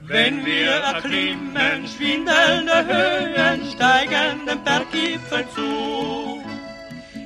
Wenn 0.00 0.44
wir 0.44 0.70
erklimmen 0.70 1.86
schwindelnde 1.86 2.84
Höhen, 2.84 3.60
steigen 3.72 4.44
dem 4.46 4.62
Berggipfel 4.64 5.44
zu. 5.54 6.42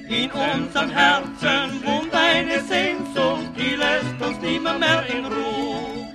In 0.08 0.30
unserem 0.30 0.90
Herzen 0.90 1.82
wohnt 1.84 2.14
eine 2.14 2.60
Sehnsucht, 2.60 3.52
die 3.56 3.74
lässt 3.74 4.20
uns 4.20 4.38
nimmer 4.40 4.78
mehr 4.78 5.02
in 5.06 5.24
Ruhe. 5.24 6.08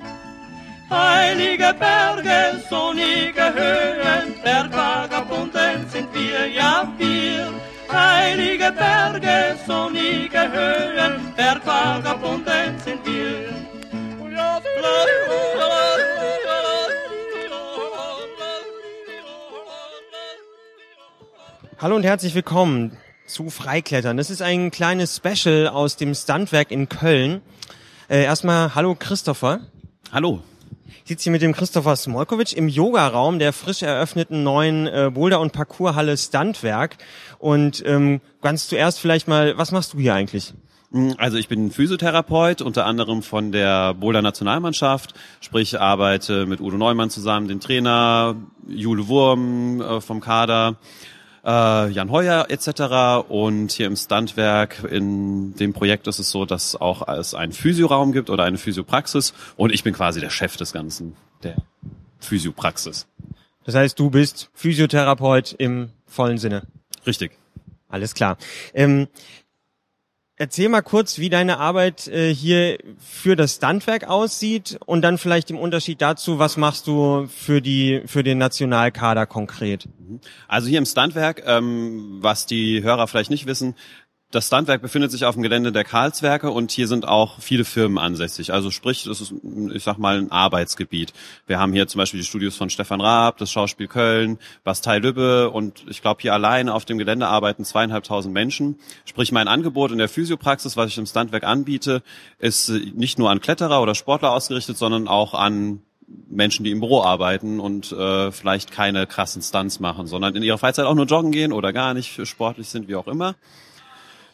Heilige 0.89 1.73
Berge, 1.73 2.61
sonnige 2.69 3.53
Höhen, 3.53 4.41
Bergvagabunden 4.43 5.89
sind 5.89 6.13
wir, 6.13 6.47
ja 6.47 6.87
wir. 6.97 7.58
Heilige 7.91 8.71
Berge, 8.71 9.55
sonnige 9.65 10.39
Höhen, 10.39 11.33
Bergvagabunden 11.35 12.79
sind 12.83 13.05
wir. 13.05 13.49
Hallo 21.81 21.95
und 21.95 22.03
herzlich 22.03 22.35
willkommen 22.35 22.97
zu 23.25 23.49
Freiklettern. 23.49 24.17
Das 24.17 24.29
ist 24.29 24.41
ein 24.41 24.69
kleines 24.69 25.15
Special 25.15 25.67
aus 25.67 25.95
dem 25.95 26.13
Standwerk 26.13 26.71
in 26.71 26.89
Köln. 26.89 27.41
Äh, 28.09 28.23
erstmal 28.23 28.75
hallo 28.75 28.95
Christopher. 28.99 29.61
Hallo. 30.11 30.41
Ich 31.03 31.09
sitze 31.09 31.23
hier 31.23 31.31
mit 31.31 31.41
dem 31.41 31.53
Christopher 31.53 31.95
Smolkovic 31.95 32.55
im 32.55 32.67
Yogaraum 32.67 33.39
der 33.39 33.53
frisch 33.53 33.81
eröffneten 33.81 34.43
neuen 34.43 34.87
äh, 34.87 35.11
Boulder- 35.13 35.39
und 35.39 35.53
Parcourshalle 35.53 36.17
Standwerk. 36.17 36.97
Und 37.37 37.83
ähm, 37.85 38.21
ganz 38.41 38.67
zuerst 38.67 38.99
vielleicht 38.99 39.27
mal, 39.27 39.57
was 39.57 39.71
machst 39.71 39.93
du 39.93 39.99
hier 39.99 40.13
eigentlich? 40.13 40.53
Also 41.17 41.37
ich 41.37 41.47
bin 41.47 41.69
Physiotherapeut, 41.69 42.63
unter 42.63 42.87
anderem 42.87 43.21
von 43.21 43.51
der 43.51 43.93
Boulder 43.93 44.23
Nationalmannschaft, 44.23 45.13
sprich 45.39 45.79
arbeite 45.79 46.47
mit 46.47 46.61
Udo 46.61 46.77
Neumann 46.77 47.11
zusammen, 47.11 47.47
den 47.47 47.59
Trainer, 47.59 48.35
Jule 48.67 49.07
Wurm 49.07 49.81
äh, 49.81 50.01
vom 50.01 50.19
Kader, 50.19 50.77
äh, 51.49 51.89
Jan 51.89 52.11
Heuer 52.11 52.45
etc. 52.49 53.27
Und 53.27 53.71
hier 53.71 53.87
im 53.87 53.95
Standwerk 53.95 54.83
in 54.83 55.55
dem 55.55 55.73
Projekt 55.73 56.07
ist 56.07 56.19
es 56.19 56.29
so, 56.29 56.45
dass 56.45 56.75
auch 56.75 57.07
es 57.07 57.33
einen 57.33 57.53
Physioraum 57.53 58.11
gibt 58.11 58.29
oder 58.29 58.43
eine 58.43 58.57
Physiopraxis 58.57 59.33
und 59.57 59.73
ich 59.73 59.83
bin 59.83 59.93
quasi 59.93 60.19
der 60.19 60.29
Chef 60.29 60.57
des 60.57 60.73
Ganzen, 60.73 61.15
der 61.43 61.55
Physiopraxis. 62.19 63.07
Das 63.65 63.75
heißt, 63.75 63.99
du 63.99 64.09
bist 64.09 64.49
Physiotherapeut 64.53 65.55
im 65.57 65.89
vollen 66.05 66.37
Sinne. 66.37 66.63
Richtig. 67.05 67.31
Alles 67.87 68.13
klar. 68.13 68.37
Ähm, 68.73 69.07
Erzähl 70.41 70.69
mal 70.69 70.81
kurz, 70.81 71.19
wie 71.19 71.29
deine 71.29 71.57
Arbeit 71.57 72.07
äh, 72.07 72.33
hier 72.33 72.77
für 72.97 73.35
das 73.35 73.55
Standwerk 73.55 74.07
aussieht 74.07 74.79
und 74.85 75.01
dann 75.01 75.17
vielleicht 75.17 75.51
im 75.51 75.59
Unterschied 75.59 76.01
dazu, 76.01 76.39
was 76.39 76.55
machst 76.55 76.87
du 76.87 77.27
für 77.27 77.61
die 77.61 78.03
für 78.05 78.23
den 78.23 78.37
Nationalkader 78.37 79.25
konkret? 79.25 79.89
Also 80.47 80.69
hier 80.69 80.77
im 80.77 80.85
Standwerk, 80.85 81.43
ähm, 81.45 82.19
was 82.21 82.45
die 82.45 82.81
Hörer 82.81 83.09
vielleicht 83.09 83.31
nicht 83.31 83.47
wissen, 83.47 83.75
das 84.31 84.45
Standwerk 84.45 84.83
befindet 84.83 85.11
sich 85.11 85.25
auf 85.25 85.33
dem 85.33 85.41
Gelände 85.41 85.71
der 85.71 85.83
Karlswerke 85.83 86.51
und 86.51 86.71
hier 86.71 86.87
sind 86.87 87.07
auch 87.07 87.39
viele 87.39 87.65
Firmen 87.65 87.97
ansässig. 87.97 88.53
Also 88.53 88.69
sprich, 88.69 89.05
das 89.05 89.21
ist, 89.21 89.33
ich 89.73 89.83
sag 89.83 89.97
mal, 89.97 90.19
ein 90.19 90.31
Arbeitsgebiet. 90.31 91.13
Wir 91.47 91.59
haben 91.59 91.73
hier 91.73 91.87
zum 91.87 91.97
Beispiel 91.97 92.19
die 92.19 92.25
Studios 92.25 92.55
von 92.55 92.69
Stefan 92.69 93.01
Raab, 93.01 93.37
das 93.37 93.51
Schauspiel 93.51 93.87
Köln, 93.87 94.37
Bastei 94.63 94.99
Lübbe 94.99 95.49
und 95.49 95.83
ich 95.89 96.03
glaube, 96.03 96.21
hier 96.21 96.33
allein 96.33 96.69
auf 96.69 96.85
dem 96.85 96.99
Gelände 96.99 97.27
arbeiten 97.27 97.65
zweieinhalbtausend 97.65 98.31
Menschen. 98.31 98.77
Sprich, 99.05 99.31
mein 99.31 99.47
Angebot 99.47 99.91
in 99.91 99.97
der 99.97 100.09
Physiopraxis, 100.09 100.77
was 100.77 100.91
ich 100.91 100.97
im 100.99 101.07
Standwerk 101.07 101.43
anbiete, 101.43 102.03
ist 102.37 102.69
nicht 102.69 103.17
nur 103.17 103.31
an 103.31 103.41
Kletterer 103.41 103.81
oder 103.81 103.95
Sportler 103.95 104.31
ausgerichtet, 104.31 104.77
sondern 104.77 105.07
auch 105.07 105.33
an 105.33 105.81
Menschen, 106.27 106.63
die 106.63 106.71
im 106.71 106.81
Büro 106.81 107.01
arbeiten 107.01 107.59
und 107.59 107.91
äh, 107.91 108.31
vielleicht 108.31 108.71
keine 108.71 109.07
krassen 109.07 109.41
Stunts 109.41 109.79
machen, 109.79 110.05
sondern 110.05 110.35
in 110.35 110.43
ihrer 110.43 110.57
Freizeit 110.59 110.85
auch 110.85 110.93
nur 110.93 111.05
joggen 111.05 111.31
gehen 111.31 111.51
oder 111.51 111.73
gar 111.73 111.95
nicht 111.95 112.27
sportlich 112.27 112.69
sind, 112.69 112.87
wie 112.87 112.95
auch 112.95 113.07
immer. 113.07 113.35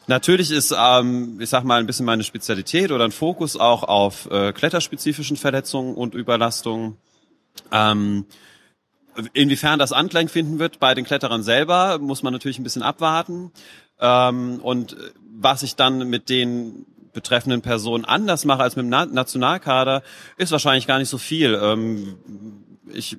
Natürlich 0.08 0.52
ist, 0.52 0.74
ähm, 0.78 1.40
ich 1.40 1.50
sag 1.50 1.64
mal, 1.64 1.80
ein 1.80 1.88
bisschen 1.88 2.06
meine 2.06 2.24
Spezialität 2.24 2.92
oder 2.92 3.06
ein 3.06 3.12
Fokus 3.12 3.58
auch 3.58 3.84
auf 3.84 4.30
äh, 4.30 4.54
kletterspezifischen 4.54 5.38
Verletzungen 5.38 5.96
und 5.96 6.14
Überlastungen. 6.14 6.98
Ähm, 7.72 8.26
inwiefern 9.34 9.80
das 9.80 9.94
Anklang 9.94 10.28
finden 10.28 10.60
wird 10.60 10.80
bei 10.80 10.94
den 10.94 11.06
Kletterern 11.06 11.44
selber, 11.44 12.00
muss 12.00 12.24
man 12.24 12.34
natürlich 12.34 12.60
ein 12.60 12.64
bisschen 12.64 12.84
abwarten. 12.84 13.52
Ähm, 14.00 14.60
und 14.62 14.96
was 15.38 15.64
ich 15.64 15.76
dann 15.76 16.10
mit 16.10 16.30
den 16.30 16.86
betreffenden 17.14 17.62
Personen 17.62 18.06
anders 18.06 18.46
mache 18.46 18.62
als 18.62 18.76
mit 18.76 18.84
dem 18.84 18.90
Na 18.90 19.06
Nationalkader, 19.06 20.04
ist 20.38 20.52
wahrscheinlich 20.52 20.86
gar 20.86 21.00
nicht 21.00 21.10
so 21.10 21.18
viel. 21.18 21.58
Ähm, 21.60 22.18
ich, 22.94 23.18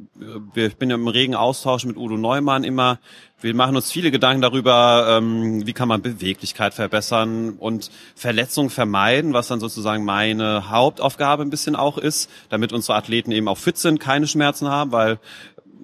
ich 0.55 0.77
bin 0.77 0.91
ja 0.91 0.97
im 0.97 1.09
regen 1.09 1.35
Austausch 1.35 1.85
mit 1.85 1.97
Udo 1.97 2.17
Neumann 2.17 2.65
immer. 2.65 2.99
Wir 3.41 3.55
machen 3.55 3.77
uns 3.77 3.93
viele 3.93 4.11
Gedanken 4.11 4.43
darüber, 4.43 5.19
ähm, 5.19 5.67
wie 5.67 5.73
kann 5.73 5.89
man 5.89 6.03
Beweglichkeit 6.03 6.75
verbessern 6.75 7.55
und 7.59 7.91
Verletzungen 8.15 8.71
vermeiden, 8.71 9.33
was 9.33 9.49
dann 9.49 9.61
sozusagen 9.61 10.05
meine 10.05 10.71
Hauptaufgabe 10.71 11.43
ein 11.43 11.51
bisschen 11.51 11.77
auch 11.77 11.99
ist, 11.99 12.31
damit 12.49 12.73
unsere 12.73 12.97
Athleten 12.97 13.33
eben 13.33 13.49
auch 13.49 13.59
fit 13.59 13.79
sind, 13.79 14.01
keine 14.01 14.27
Schmerzen 14.27 14.69
haben, 14.69 14.93
weil 14.93 15.19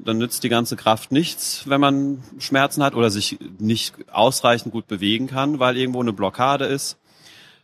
dann 0.04 0.19
nützt 0.19 0.42
die 0.42 0.48
ganze 0.48 0.76
Kraft 0.76 1.12
nichts, 1.12 1.69
wenn 1.69 1.81
man 1.81 2.22
Schmerzen 2.38 2.82
hat 2.82 2.94
oder 2.94 3.10
sich 3.10 3.38
nicht 3.59 3.94
ausreichend 4.10 4.72
gut 4.72 4.87
bewegen 4.88 5.26
kann, 5.26 5.59
weil 5.59 5.76
irgendwo 5.76 6.00
eine 6.00 6.12
Blockade 6.12 6.65
ist. 6.65 6.98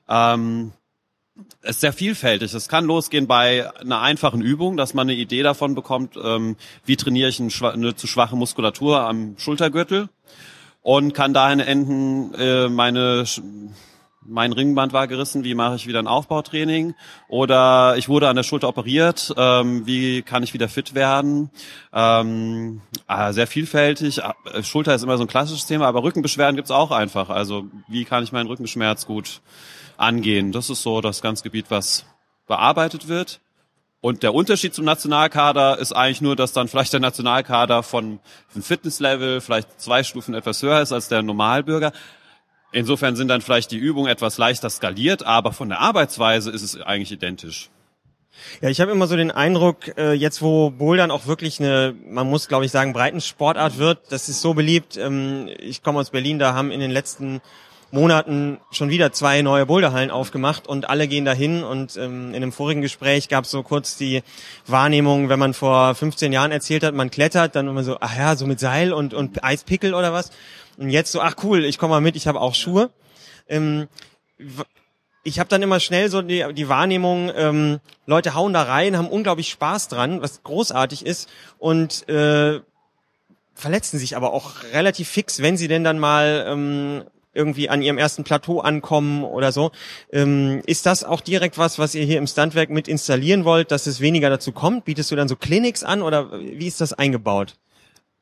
Ähm, 0.09 0.73
ist 1.63 1.81
sehr 1.81 1.93
vielfältig. 1.93 2.55
Es 2.55 2.69
kann 2.69 2.85
losgehen 2.85 3.27
bei 3.27 3.71
einer 3.81 4.01
einfachen 4.01 4.41
Übung, 4.41 4.77
dass 4.77 4.95
man 4.95 5.09
eine 5.09 5.19
Idee 5.19 5.43
davon 5.43 5.75
bekommt, 5.75 6.17
ähm, 6.23 6.57
wie 6.85 6.97
trainiere 6.97 7.29
ich 7.29 7.41
eine 7.41 7.97
zu 7.97 8.07
schwache 8.07 8.37
Muskulatur 8.37 9.01
am 9.01 9.37
Schultergürtel 9.39 10.09
und 10.83 11.15
kann 11.15 11.35
dahin 11.35 11.61
enden, 11.61 12.35
äh, 12.35 12.69
meine 12.69 13.25
mein 14.29 14.53
Ringband 14.53 14.93
war 14.93 15.09
gerissen, 15.09 15.43
wie 15.43 15.55
mache 15.55 15.77
ich 15.77 15.87
wieder 15.87 15.99
ein 16.01 16.07
Aufbautraining? 16.07 16.95
Oder 17.29 17.95
ich 17.97 18.09
wurde 18.09 18.29
an 18.29 18.37
der 18.37 18.43
Schulter 18.43 18.69
operiert, 18.69 19.35
ähm, 19.39 19.87
wie 19.87 20.23
kann 20.23 20.43
ich 20.43 20.53
wieder 20.53 20.69
fit 20.69 20.95
werden? 20.95 21.51
Ähm, 21.95 22.83
äh, 23.09 23.33
sehr 23.33 23.47
vielfältig. 23.47 24.19
Äh, 24.19 24.63
Schulter 24.63 24.95
ist 24.95 25.03
immer 25.03 25.17
so 25.17 25.25
ein 25.25 25.29
klassisches 25.29 25.67
Thema, 25.67 25.87
aber 25.87 26.03
Rückenbeschwerden 26.03 26.57
gibt's 26.57 26.71
auch 26.71 26.91
einfach. 26.91 27.31
Also 27.31 27.69
wie 27.89 28.05
kann 28.05 28.23
ich 28.23 28.33
meinen 28.33 28.49
Rückenschmerz 28.49 29.07
gut 29.07 29.41
angehen? 29.99 30.53
Das 30.53 30.71
ist 30.71 30.83
so 30.83 31.01
das 31.01 31.21
ganze 31.23 31.43
Gebiet, 31.43 31.67
was 31.69 32.07
bearbeitet 32.47 33.09
wird. 33.09 33.41
Und 34.01 34.23
der 34.23 34.33
Unterschied 34.33 34.75
zum 34.75 34.85
Nationalkader 34.85 35.79
ist 35.79 35.93
eigentlich 35.93 36.21
nur, 36.21 36.37
dass 36.37 36.53
dann 36.53 36.69
vielleicht 36.69 36.93
der 36.93 37.01
Nationalkader 37.01 37.83
von 37.83 38.21
Fitnesslevel 38.49 39.41
vielleicht 39.41 39.81
zwei 39.81 40.05
Stufen 40.05 40.35
etwas 40.35 40.63
höher 40.63 40.81
ist 40.81 40.93
als 40.93 41.09
der 41.09 41.23
Normalbürger. 41.23 41.93
Insofern 42.71 43.17
sind 43.17 43.29
dann 43.29 43.41
vielleicht 43.41 43.73
die 43.73 43.79
Übungen 43.79 44.09
etwas 44.09 44.39
leichter 44.39 44.71
skaliert, 44.71 45.25
aber 45.25 45.53
von 45.53 45.69
der 45.69 45.81
Arbeitsweise 45.81 46.51
ist 46.51 46.63
es 46.63 46.81
eigentlich 46.81 47.11
identisch. 47.11 47.71
Ja, 48.61 48.69
ich 48.69 48.81
habe 48.81 48.93
immer 48.93 49.09
so 49.09 49.17
den 49.17 49.33
Eindruck, 49.33 49.97
äh, 49.97 50.13
jetzt 50.13 50.43
wo 50.43 50.71
Bouldern 50.71 51.11
auch 51.11 51.27
wirklich 51.27 51.59
eine, 51.59 51.95
man 52.07 52.29
muss 52.29 52.47
glaube 52.47 52.67
ich 52.67 52.71
sagen, 52.71 52.93
Breitensportart 52.93 53.79
wird, 53.79 53.99
das 54.11 54.29
ist 54.29 54.41
so 54.41 54.55
beliebt. 54.55 54.97
Ähm, 54.97 55.49
ich 55.59 55.83
komme 55.83 55.99
aus 55.99 56.11
Berlin, 56.11 56.39
da 56.39 56.55
haben 56.55 56.71
in 56.71 56.79
den 56.79 56.93
letzten 56.93 57.41
Monaten 57.91 58.59
schon 58.71 58.91
wieder 58.91 59.13
zwei 59.13 59.41
neue 59.43 59.67
Boulderhallen 59.67 60.11
aufgemacht 60.11 60.67
und 60.67 60.91
alle 60.91 61.09
gehen 61.09 61.25
dahin 61.25 61.63
und 61.65 61.97
ähm, 61.97 62.31
in 62.31 62.37
einem 62.37 62.53
vorigen 62.53 62.83
Gespräch 62.83 63.29
gab 63.29 63.45
es 63.45 63.51
so 63.51 63.63
kurz 63.63 63.97
die 63.97 64.23
Wahrnehmung, 64.67 65.29
wenn 65.29 65.39
man 65.39 65.55
vor 65.55 65.95
15 65.95 66.33
Jahren 66.33 66.53
erzählt 66.53 66.85
hat, 66.85 66.95
man 66.95 67.11
klettert, 67.11 67.57
dann 67.57 67.67
immer 67.69 67.85
so, 67.85 67.97
ach 68.01 68.17
ja, 68.17 68.37
so 68.37 68.47
mit 68.47 68.61
Seil 68.61 68.93
und, 68.93 69.15
und 69.15 69.43
Eispickel 69.43 69.95
oder 69.95 70.13
was. 70.13 70.31
Und 70.77 70.91
jetzt 70.91 71.13
so, 71.13 71.21
ach 71.21 71.37
cool, 71.43 71.65
ich 71.65 71.79
komme 71.79 71.95
mal 71.95 72.01
mit, 72.01 72.15
ich 72.15 72.27
habe 72.27 72.41
auch 72.41 72.55
Schuhe. 72.55 72.91
Ähm, 73.49 73.89
ich 75.25 75.39
habe 75.39 75.49
dann 75.49 75.63
immer 75.63 75.81
schnell 75.81 76.11
so 76.11 76.23
die, 76.23 76.45
die 76.55 76.69
Wahrnehmung, 76.69 77.31
ähm, 77.35 77.81
Leute 78.07 78.35
hauen 78.35 78.53
da 78.53 78.63
rein, 78.63 78.97
haben 78.97 79.09
unglaublich 79.09 79.51
Spaß 79.51 79.89
dran, 79.89 80.23
was 80.23 80.43
großartig 80.43 81.05
ist 81.05 81.29
und 81.59 82.09
äh, 82.09 82.61
verletzen 83.55 83.99
sich 83.99 84.17
aber 84.17 84.33
auch 84.33 84.63
relativ 84.73 85.09
fix, 85.09 85.43
wenn 85.43 85.57
sie 85.57 85.69
denn 85.69 85.85
dann 85.85 85.99
mal 85.99 86.45
ähm, 86.49 87.05
irgendwie 87.33 87.69
an 87.69 87.83
ihrem 87.83 87.99
ersten 87.99 88.25
Plateau 88.25 88.61
ankommen 88.61 89.25
oder 89.25 89.53
so. 89.53 89.71
Ähm, 90.13 90.63
ist 90.67 90.87
das 90.87 91.05
auch 91.05 91.21
direkt 91.21 91.59
was, 91.59 91.79
was 91.79 91.95
ihr 91.95 92.05
hier 92.05 92.19
im 92.19 92.27
Standwerk 92.27 92.71
mit 92.71 92.89
installieren 92.89 93.45
wollt, 93.45 93.71
dass 93.71 93.87
es 93.87 94.01
weniger 94.01 94.31
dazu 94.31 94.53
kommt? 94.53 94.85
Bietest 94.85 95.11
du 95.11 95.17
dann 95.17 95.29
so 95.29 95.37
Clinics 95.37 95.85
an 95.85 96.03
oder 96.03 96.41
wie 96.41 96.67
ist 96.67 96.81
das 96.81 96.93
eingebaut? 96.93 97.57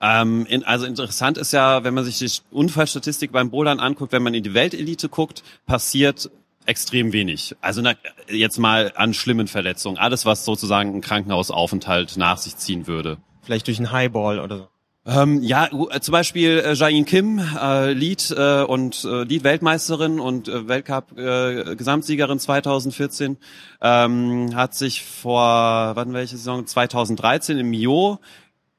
Ähm, 0.01 0.47
in, 0.47 0.63
also 0.65 0.85
interessant 0.85 1.39
ist 1.39 1.53
ja, 1.53 1.83
wenn 1.85 1.95
man 1.95 2.05
sich 2.05 2.19
die 2.19 2.31
Unfallstatistik 2.51 3.33
beim 3.33 3.51
Bouldern 3.51 3.81
anguckt, 3.81 4.13
wenn 4.13 4.23
man 4.23 4.35
in 4.35 4.43
die 4.43 4.53
Weltelite 4.53 5.09
guckt, 5.09 5.43
passiert 5.65 6.31
extrem 6.67 7.13
wenig. 7.13 7.57
Also 7.61 7.81
na, 7.81 7.95
jetzt 8.29 8.59
mal 8.59 8.93
an 8.97 9.15
schlimmen 9.15 9.49
Verletzungen. 9.49 9.99
Alles, 9.99 10.27
was 10.27 10.45
sozusagen 10.45 10.95
ein 10.95 11.01
Krankenhausaufenthalt 11.01 12.17
nach 12.17 12.39
sich 12.39 12.57
ziehen 12.57 12.87
würde. 12.87 13.19
Vielleicht 13.43 13.69
durch 13.69 13.79
einen 13.79 13.93
Highball 13.93 14.41
oder 14.41 14.59
so. 14.59 14.69
Ähm, 15.07 15.41
ja, 15.43 15.69
äh, 15.91 16.01
zum 16.01 16.13
Beispiel 16.13 16.59
äh, 16.59 16.73
Jain 16.75 17.05
Kim, 17.05 17.39
äh, 17.39 17.93
Lead 17.93 18.35
äh, 18.37 18.63
und 18.63 19.05
äh, 19.05 19.23
Lead-Weltmeisterin 19.23 20.19
und 20.19 20.49
äh, 20.49 20.67
Weltcup-Gesamtsiegerin 20.67 22.39
äh, 22.39 22.41
2014, 22.41 23.37
ähm, 23.81 24.57
hat 24.57 24.75
sich 24.75 25.05
vor, 25.05 25.93
wann 25.95 26.13
welche 26.13 26.37
Saison? 26.37 26.67
2013 26.67 27.57
im 27.59 27.71
Mio 27.71 28.19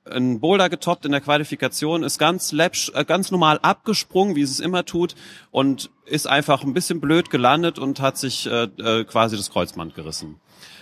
ein 0.10 0.40
Boulder 0.42 0.70
getoppt 0.70 1.06
in 1.06 1.12
der 1.12 1.22
Qualifikation, 1.22 2.04
ist 2.04 2.18
ganz 2.18 2.52
läppsch, 2.52 2.92
äh, 2.94 3.06
ganz 3.06 3.32
normal 3.32 3.60
abgesprungen, 3.62 4.36
wie 4.36 4.42
es 4.42 4.60
immer 4.60 4.84
tut, 4.84 5.16
und 5.52 5.90
ist 6.06 6.28
einfach 6.28 6.64
ein 6.64 6.74
bisschen 6.74 7.00
blöd 7.00 7.30
gelandet 7.30 7.80
und 7.80 8.02
hat 8.02 8.18
sich 8.18 8.48
äh, 8.48 8.64
äh, 8.64 9.06
quasi 9.06 9.38
das 9.38 9.50
Kreuzband 9.50 9.96
gerissen. 9.96 10.42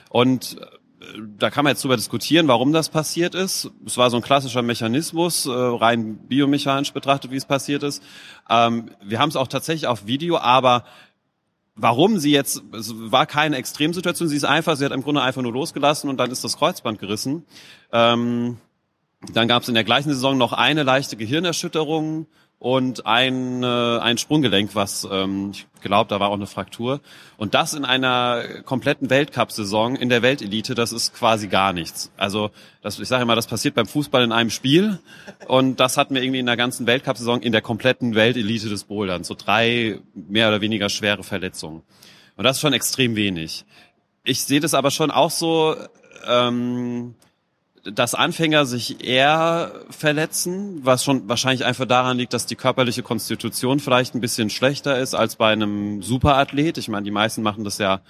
Und 0.10 0.58
da 1.38 1.50
kann 1.50 1.64
man 1.64 1.72
jetzt 1.72 1.84
drüber 1.84 1.96
diskutieren, 1.96 2.48
warum 2.48 2.74
das 2.74 2.90
passiert 2.90 3.36
ist. 3.36 3.72
Es 3.86 3.98
war 3.98 4.10
so 4.10 4.18
ein 4.18 4.24
klassischer 4.24 4.62
Mechanismus, 4.62 5.46
äh, 5.46 5.52
rein 5.52 6.18
biomechanisch 6.28 6.94
betrachtet, 6.94 7.32
wie 7.32 7.38
es 7.38 7.46
passiert 7.46 7.84
ist. 7.84 8.04
Ähm, 8.50 8.92
wir 9.04 9.20
haben 9.20 9.30
es 9.30 9.36
auch 9.36 9.48
tatsächlich 9.48 9.88
auf 9.88 10.06
Video, 10.06 10.38
aber 10.38 10.86
warum 11.76 12.20
sie 12.20 12.32
jetzt, 12.32 12.64
es 12.74 12.94
war 12.96 13.26
keine 13.26 13.58
Extremsituation, 13.58 14.28
sie 14.28 14.38
ist 14.38 14.46
einfach, 14.46 14.76
sie 14.78 14.86
hat 14.86 14.92
im 14.92 15.04
Grunde 15.04 15.22
einfach 15.22 15.42
nur 15.42 15.54
losgelassen 15.54 16.10
und 16.10 16.18
dann 16.18 16.32
ist 16.32 16.44
das 16.44 16.58
Kreuzband 16.58 17.00
gerissen. 17.00 17.46
Ähm, 17.92 18.58
dann 19.34 19.48
gab 19.48 19.64
es 19.64 19.70
in 19.70 19.76
der 19.76 19.84
gleichen 19.84 20.10
Saison 20.10 20.38
noch 20.38 20.54
eine 20.54 20.84
leichte 20.84 21.18
Gehirnerschütterung 21.18 22.28
und 22.60 23.06
ein, 23.06 23.64
äh, 23.64 24.00
ein 24.00 24.18
Sprunggelenk, 24.18 24.76
was 24.76 25.08
ähm, 25.10 25.52
ich 25.54 25.68
glaube, 25.82 26.10
da 26.10 26.20
war 26.20 26.30
auch 26.30 26.36
eine 26.36 26.48
Fraktur. 26.48 27.02
Und 27.38 27.54
das 27.54 27.74
in 27.74 27.86
einer 27.86 28.44
kompletten 28.64 29.10
Weltcup-Saison 29.10 29.96
in 29.96 30.10
der 30.10 30.22
Weltelite, 30.22 30.74
das 30.74 30.92
ist 30.92 31.14
quasi 31.14 31.48
gar 31.48 31.74
nichts. 31.74 32.12
Also 32.18 32.50
das, 32.82 33.00
ich 33.00 33.08
sage 33.08 33.24
immer, 33.24 33.36
das 33.36 33.48
passiert 33.48 33.76
beim 33.76 33.86
Fußball 33.86 34.24
in 34.24 34.32
einem 34.32 34.50
Spiel 34.50 35.00
und 35.48 35.80
das 35.80 35.98
hatten 35.98 36.16
wir 36.16 36.24
irgendwie 36.24 36.40
in 36.40 36.46
der 36.46 36.58
ganzen 36.58 36.88
Weltcup-Saison 36.88 37.42
in 37.42 37.52
der 37.52 37.62
kompletten 37.62 38.16
Weltelite 38.16 38.70
des 38.70 38.86
Boulderns. 38.86 39.28
So 39.28 39.36
drei 39.36 40.00
mehr 40.16 40.48
oder 40.48 40.62
weniger 40.62 40.90
schwere 40.90 41.24
Verletzungen. 41.24 41.84
Und 42.36 42.44
das 42.44 42.58
ist 42.58 42.62
schon 42.62 42.74
extrem 42.74 43.16
wenig. 43.16 43.66
Ich 44.24 44.44
sehe 44.44 44.60
das 44.60 44.74
aber 44.74 44.92
schon 44.92 45.12
auch 45.12 45.32
so, 45.32 45.76
ähm, 46.28 47.16
dass 47.86 48.16
Anfänger 48.16 48.66
sich 48.66 49.06
eher 49.06 49.72
verletzen, 49.92 50.80
was 50.84 51.04
schon 51.04 51.30
wahrscheinlich 51.30 51.66
einfach 51.66 51.86
daran 51.86 52.18
liegt, 52.18 52.34
dass 52.34 52.48
die 52.48 52.56
körperliche 52.56 53.04
Konstitution 53.04 53.80
vielleicht 53.80 54.16
ein 54.16 54.22
bisschen 54.22 54.50
schlechter 54.50 55.00
ist 55.00 55.14
als 55.14 55.36
bei 55.36 55.52
einem 55.52 56.02
Superathlet. 56.02 56.80
Ich 56.80 56.88
meine, 56.88 57.04
die 57.04 57.12
meisten 57.12 57.44
machen 57.44 57.64
das 57.64 57.78
ja 57.78 58.02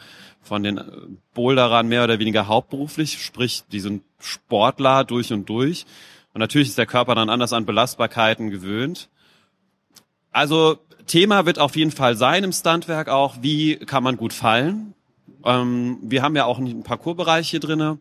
von 0.42 0.64
den 0.64 1.20
Boulderern 1.34 1.88
mehr 1.88 2.06
oder 2.06 2.20
weniger 2.20 2.48
hauptberuflich, 2.48 3.22
sprich, 3.22 3.64
die 3.72 3.80
sind 3.82 4.04
Sportler 4.20 5.04
durch 5.04 5.34
und 5.34 5.50
durch. 5.50 5.86
Und 6.34 6.40
natürlich 6.40 6.70
ist 6.70 6.78
der 6.78 6.86
Körper 6.86 7.16
dann 7.16 7.30
anders 7.30 7.52
an 7.52 7.66
Belastbarkeiten 7.66 8.52
gewöhnt. 8.52 9.10
Also 10.32 10.78
Thema 11.06 11.46
wird 11.46 11.60
auf 11.60 11.76
jeden 11.76 11.92
Fall 11.92 12.16
sein 12.16 12.44
im 12.44 12.52
Standwerk 12.52 13.10
auch, 13.10 13.38
wie 13.42 13.76
kann 13.78 14.04
man 14.04 14.16
gut 14.18 14.34
fallen. 14.34 14.94
Ähm, 15.44 15.98
wir 16.02 16.22
haben 16.22 16.36
ja 16.36 16.46
auch 16.46 16.60
einen 16.60 16.84
Parcoursbereich 16.84 17.50
hier 17.50 17.60
drinnen 17.60 18.00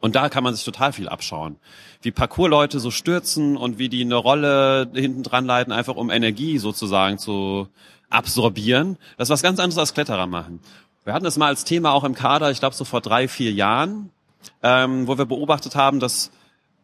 und 0.00 0.16
da 0.16 0.28
kann 0.28 0.44
man 0.44 0.54
sich 0.54 0.64
total 0.64 0.92
viel 0.92 1.08
abschauen. 1.08 1.56
Wie 2.02 2.10
Parkour-Leute 2.10 2.80
so 2.80 2.90
stürzen 2.90 3.56
und 3.56 3.78
wie 3.78 3.88
die 3.88 4.02
eine 4.02 4.16
Rolle 4.16 4.90
hinten 4.94 5.22
dran 5.22 5.46
leiten, 5.46 5.72
einfach 5.72 5.96
um 5.96 6.10
Energie 6.10 6.58
sozusagen 6.58 7.18
zu 7.18 7.68
absorbieren. 8.10 8.98
Das 9.16 9.28
ist 9.28 9.32
was 9.32 9.42
ganz 9.42 9.58
anderes 9.58 9.78
als 9.78 9.94
Kletterer 9.94 10.26
machen. 10.26 10.60
Wir 11.04 11.12
hatten 11.12 11.24
das 11.24 11.36
mal 11.36 11.48
als 11.48 11.64
Thema 11.64 11.92
auch 11.92 12.04
im 12.04 12.14
Kader, 12.14 12.50
ich 12.50 12.60
glaube 12.60 12.74
so 12.74 12.84
vor 12.84 13.00
drei, 13.00 13.28
vier 13.28 13.52
Jahren, 13.52 14.10
ähm, 14.62 15.06
wo 15.06 15.18
wir 15.18 15.24
beobachtet 15.24 15.76
haben, 15.76 16.00
dass 16.00 16.30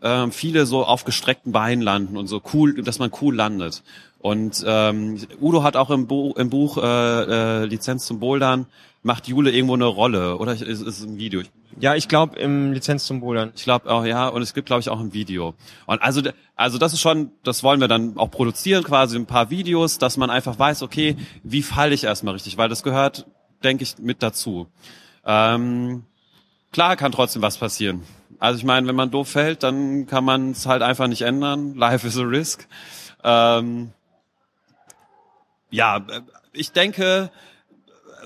ähm, 0.02 0.32
viele 0.32 0.66
so 0.66 0.84
auf 0.84 1.04
gestreckten 1.04 1.52
Beinen 1.52 1.82
landen 1.82 2.16
und 2.16 2.26
so 2.26 2.42
cool, 2.52 2.82
dass 2.82 2.98
man 2.98 3.10
cool 3.20 3.34
landet. 3.34 3.82
Und 4.22 4.64
ähm, 4.64 5.18
Udo 5.40 5.64
hat 5.64 5.76
auch 5.76 5.90
im, 5.90 6.06
Bu 6.06 6.32
im 6.36 6.48
Buch 6.48 6.78
äh, 6.78 6.82
äh, 6.82 7.64
Lizenz 7.64 8.06
zum 8.06 8.20
Bouldern, 8.20 8.66
macht 9.02 9.26
Jule 9.26 9.50
irgendwo 9.50 9.74
eine 9.74 9.86
Rolle 9.86 10.38
oder 10.38 10.52
ist 10.52 10.62
es 10.62 11.02
ein 11.02 11.18
Video? 11.18 11.42
Ja, 11.80 11.96
ich 11.96 12.06
glaube 12.06 12.38
im 12.38 12.72
Lizenz 12.72 13.04
zum 13.04 13.18
Bouldern. 13.18 13.50
Ich 13.56 13.64
glaube 13.64 13.90
auch, 13.90 14.04
ja, 14.04 14.28
und 14.28 14.40
es 14.40 14.54
gibt, 14.54 14.66
glaube 14.66 14.80
ich, 14.80 14.90
auch 14.90 15.00
ein 15.00 15.12
Video. 15.12 15.54
Und 15.86 16.00
also, 16.02 16.22
also 16.54 16.78
das 16.78 16.92
ist 16.92 17.00
schon, 17.00 17.32
das 17.42 17.64
wollen 17.64 17.80
wir 17.80 17.88
dann 17.88 18.16
auch 18.16 18.30
produzieren, 18.30 18.84
quasi 18.84 19.16
ein 19.16 19.26
paar 19.26 19.50
Videos, 19.50 19.98
dass 19.98 20.16
man 20.16 20.30
einfach 20.30 20.56
weiß, 20.56 20.82
okay, 20.82 21.16
wie 21.42 21.62
falle 21.62 21.92
ich 21.92 22.04
erstmal 22.04 22.34
richtig, 22.34 22.56
weil 22.58 22.68
das 22.68 22.84
gehört, 22.84 23.26
denke 23.64 23.82
ich, 23.82 23.98
mit 23.98 24.22
dazu. 24.22 24.68
Ähm, 25.26 26.04
klar 26.70 26.94
kann 26.94 27.10
trotzdem 27.10 27.42
was 27.42 27.58
passieren. 27.58 28.02
Also 28.38 28.58
ich 28.58 28.64
meine, 28.64 28.86
wenn 28.86 28.96
man 28.96 29.10
doof 29.10 29.30
fällt, 29.30 29.64
dann 29.64 30.06
kann 30.06 30.24
man 30.24 30.52
es 30.52 30.66
halt 30.66 30.82
einfach 30.82 31.08
nicht 31.08 31.22
ändern. 31.22 31.74
Life 31.74 32.06
is 32.06 32.16
a 32.16 32.22
risk. 32.22 32.68
Ähm, 33.24 33.90
ja, 35.72 36.04
ich 36.52 36.70
denke, 36.70 37.30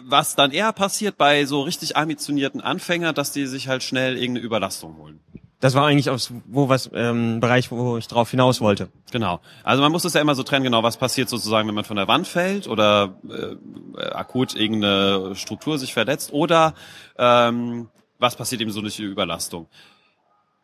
was 0.03 0.37
dann 0.37 0.51
eher 0.51 0.73
passiert 0.73 1.17
bei 1.17 1.47
so 1.47 1.63
richtig 1.63 1.97
ambitionierten 1.97 2.61
Anfängern, 2.61 3.15
dass 3.15 3.33
die 3.33 3.47
sich 3.47 3.69
halt 3.69 3.83
schnell 3.83 4.17
irgendeine 4.17 4.45
Überlastung 4.45 4.99
holen. 4.99 5.21
Das 5.61 5.75
war 5.75 5.87
eigentlich 5.87 6.11
aus 6.11 6.33
wo 6.47 6.69
was 6.69 6.91
ähm, 6.93 7.41
Bereich, 7.41 7.71
wo 7.71 7.97
ich 7.97 8.09
drauf 8.09 8.31
hinaus 8.31 8.61
wollte. 8.61 8.91
Genau. 9.11 9.41
Also 9.65 9.83
man 9.83 9.91
muss 9.91 10.05
es 10.05 10.13
ja 10.13 10.21
immer 10.21 10.35
so 10.35 10.43
trennen, 10.43 10.65
genau, 10.65 10.83
was 10.83 10.99
passiert 10.99 11.31
sozusagen, 11.31 11.67
wenn 11.67 11.75
man 11.75 11.85
von 11.85 11.97
der 11.97 12.09
Wand 12.09 12.27
fällt 12.27 12.69
oder 12.69 13.17
äh, 13.31 14.05
akut 14.11 14.55
irgendeine 14.55 15.35
Struktur 15.35 15.79
sich 15.79 15.95
verletzt 15.95 16.33
oder 16.33 16.75
ähm, 17.17 17.89
was 18.19 18.37
passiert 18.37 18.61
eben 18.61 18.71
so 18.71 18.83
durch 18.83 18.97
die 18.97 19.05
Überlastung. 19.05 19.67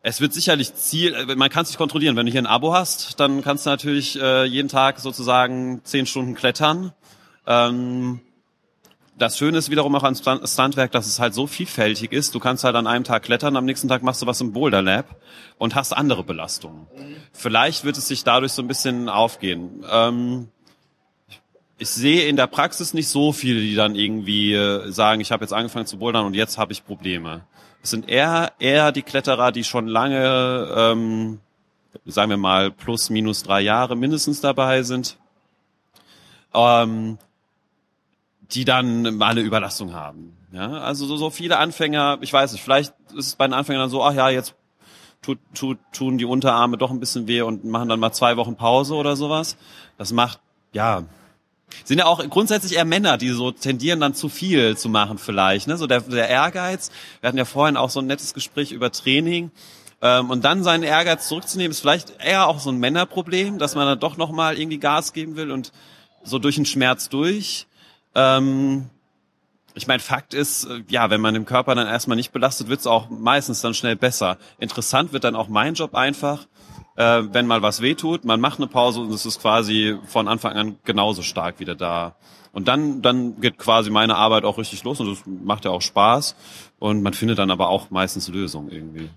Es 0.05 0.19
wird 0.19 0.33
sicherlich 0.33 0.75
Ziel, 0.75 1.13
äh, 1.13 1.35
man 1.35 1.49
kann 1.49 1.65
sich 1.65 1.77
kontrollieren. 1.77 2.17
Wenn 2.17 2.25
du 2.25 2.31
hier 2.31 2.41
ein 2.41 2.45
Abo 2.45 2.73
hast, 2.73 3.19
dann 3.21 3.41
kannst 3.41 3.65
du 3.65 3.69
natürlich 3.69 4.21
äh, 4.21 4.43
jeden 4.43 4.67
Tag 4.67 4.99
sozusagen 4.99 5.79
zehn 5.85 6.05
Stunden 6.05 6.35
klettern. 6.35 6.91
Ähm, 7.47 8.19
das 9.17 9.37
Schöne 9.37 9.57
ist 9.57 9.69
wiederum 9.69 9.95
auch 9.95 10.03
an 10.03 10.15
Stuntwerk, 10.15 10.91
dass 10.91 11.07
es 11.07 11.19
halt 11.19 11.33
so 11.33 11.47
vielfältig 11.47 12.11
ist. 12.11 12.35
Du 12.35 12.39
kannst 12.39 12.65
halt 12.65 12.75
an 12.75 12.85
einem 12.85 13.05
Tag 13.05 13.23
klettern, 13.23 13.55
am 13.55 13.63
nächsten 13.63 13.87
Tag 13.87 14.03
machst 14.03 14.21
du 14.21 14.25
was 14.25 14.41
im 14.41 14.51
Boulder 14.51 14.81
Lab 14.81 15.15
und 15.57 15.75
hast 15.75 15.93
andere 15.93 16.23
Belastungen. 16.23 16.87
Vielleicht 17.31 17.85
wird 17.85 17.97
es 17.97 18.07
sich 18.07 18.23
dadurch 18.25 18.51
so 18.51 18.61
ein 18.61 18.67
bisschen 18.67 19.07
aufgehen. 19.07 19.85
Ähm, 19.89 20.49
ich 21.77 21.89
sehe 21.89 22.27
in 22.27 22.35
der 22.35 22.47
Praxis 22.47 22.93
nicht 22.93 23.07
so 23.07 23.31
viele, 23.31 23.59
die 23.59 23.75
dann 23.75 23.95
irgendwie 23.95 24.53
äh, 24.53 24.91
sagen, 24.91 25.21
ich 25.21 25.31
habe 25.31 25.43
jetzt 25.43 25.53
angefangen 25.53 25.85
zu 25.85 25.97
bouldern 25.97 26.25
und 26.25 26.33
jetzt 26.33 26.57
habe 26.57 26.71
ich 26.71 26.85
Probleme. 26.85 27.41
Es 27.81 27.89
sind 27.89 28.07
eher 28.07 28.53
eher 28.59 28.91
die 28.91 29.01
Kletterer, 29.01 29.51
die 29.51 29.63
schon 29.63 29.87
lange, 29.87 30.73
ähm, 30.75 31.39
sagen 32.05 32.29
wir 32.29 32.37
mal, 32.37 32.71
plus 32.71 33.09
minus 33.09 33.43
drei 33.43 33.61
Jahre 33.61 33.95
mindestens 33.95 34.39
dabei 34.39 34.83
sind. 34.83 35.17
Ähm, 36.53 37.17
die 38.51 38.65
dann 38.65 39.17
mal 39.17 39.31
eine 39.31 39.41
Überlastung 39.41 39.93
haben. 39.93 40.37
Ja, 40.51 40.69
also 40.69 41.07
so, 41.07 41.17
so 41.17 41.29
viele 41.31 41.57
Anfänger, 41.57 42.19
ich 42.21 42.31
weiß 42.31 42.51
nicht, 42.51 42.63
vielleicht 42.63 42.93
ist 43.15 43.27
es 43.27 43.35
bei 43.35 43.47
den 43.47 43.53
Anfängern 43.53 43.81
dann 43.81 43.89
so, 43.89 44.03
ach 44.03 44.13
ja, 44.13 44.29
jetzt 44.29 44.53
tut, 45.23 45.39
tut, 45.55 45.79
tun 45.91 46.19
die 46.19 46.25
Unterarme 46.25 46.77
doch 46.77 46.91
ein 46.91 46.99
bisschen 46.99 47.27
weh 47.27 47.41
und 47.41 47.65
machen 47.65 47.89
dann 47.89 47.99
mal 47.99 48.11
zwei 48.11 48.37
Wochen 48.37 48.55
Pause 48.55 48.93
oder 48.93 49.15
sowas. 49.15 49.57
Das 49.97 50.13
macht, 50.13 50.39
ja, 50.71 51.03
sind 51.83 51.99
ja 51.99 52.05
auch 52.05 52.27
grundsätzlich 52.29 52.75
eher 52.75 52.85
Männer, 52.85 53.17
die 53.17 53.29
so 53.29 53.51
tendieren 53.51 53.99
dann 53.99 54.13
zu 54.13 54.29
viel 54.29 54.77
zu 54.77 54.89
machen 54.89 55.17
vielleicht, 55.17 55.67
ne? 55.67 55.77
So 55.77 55.87
der, 55.87 56.01
der 56.01 56.29
Ehrgeiz. 56.29 56.91
Wir 57.21 57.27
hatten 57.27 57.37
ja 57.37 57.45
vorhin 57.45 57.77
auch 57.77 57.89
so 57.89 57.99
ein 57.99 58.07
nettes 58.07 58.33
Gespräch 58.33 58.71
über 58.71 58.91
Training. 58.91 59.51
Ähm, 60.01 60.29
und 60.29 60.43
dann 60.43 60.63
seinen 60.63 60.83
Ehrgeiz 60.83 61.29
zurückzunehmen, 61.29 61.71
ist 61.71 61.79
vielleicht 61.79 62.13
eher 62.19 62.47
auch 62.47 62.59
so 62.59 62.69
ein 62.69 62.77
Männerproblem, 62.77 63.57
dass 63.57 63.75
man 63.75 63.87
dann 63.87 63.99
doch 63.99 64.17
nochmal 64.17 64.59
irgendwie 64.59 64.77
Gas 64.77 65.13
geben 65.13 65.37
will 65.37 65.49
und 65.49 65.71
so 66.23 66.39
durch 66.39 66.55
den 66.55 66.65
Schmerz 66.65 67.07
durch. 67.07 67.67
Ähm, 68.13 68.89
ich 69.75 69.87
meine, 69.87 69.99
Fakt 69.99 70.33
ist, 70.33 70.65
äh, 70.65 70.83
ja, 70.89 71.09
wenn 71.09 71.21
man 71.21 71.33
den 71.33 71.45
Körper 71.45 71.73
dann 71.75 71.87
erstmal 71.87 72.17
nicht 72.17 72.31
belastet, 72.31 72.67
wird 72.67 72.81
es 72.81 72.87
auch 72.87 73.09
meistens 73.09 73.61
dann 73.61 73.73
schnell 73.73 73.95
besser. 73.95 74.37
Interessant 74.59 75.13
wird 75.13 75.23
dann 75.23 75.35
auch 75.35 75.47
mein 75.47 75.73
Job 75.73 75.95
einfach, 75.95 76.47
äh, 76.95 77.23
wenn 77.31 77.47
mal 77.47 77.61
was 77.61 77.81
wehtut, 77.81 78.25
man 78.25 78.39
macht 78.39 78.59
eine 78.59 78.67
Pause 78.67 79.01
und 79.01 79.11
es 79.11 79.25
ist 79.25 79.41
quasi 79.41 79.97
von 80.05 80.27
Anfang 80.27 80.53
an 80.53 80.75
genauso 80.83 81.21
stark 81.21 81.59
wieder 81.59 81.75
da. 81.75 82.15
Und 82.51 82.67
dann, 82.67 83.01
dann 83.01 83.41
geht 83.41 83.57
quasi 83.57 83.89
meine 83.89 84.15
Arbeit 84.15 84.43
auch 84.45 84.59
richtig 84.59 84.83
los 84.83 84.99
und 84.99 85.09
das 85.09 85.23
macht 85.25 85.65
ja 85.65 85.71
auch 85.71 85.81
Spaß. 85.81 86.35
Und 86.77 87.01
man 87.01 87.13
findet 87.13 87.39
dann 87.39 87.49
aber 87.49 87.69
auch 87.69 87.89
meistens 87.89 88.27
Lösungen 88.27 88.71
irgendwie. 88.71 89.09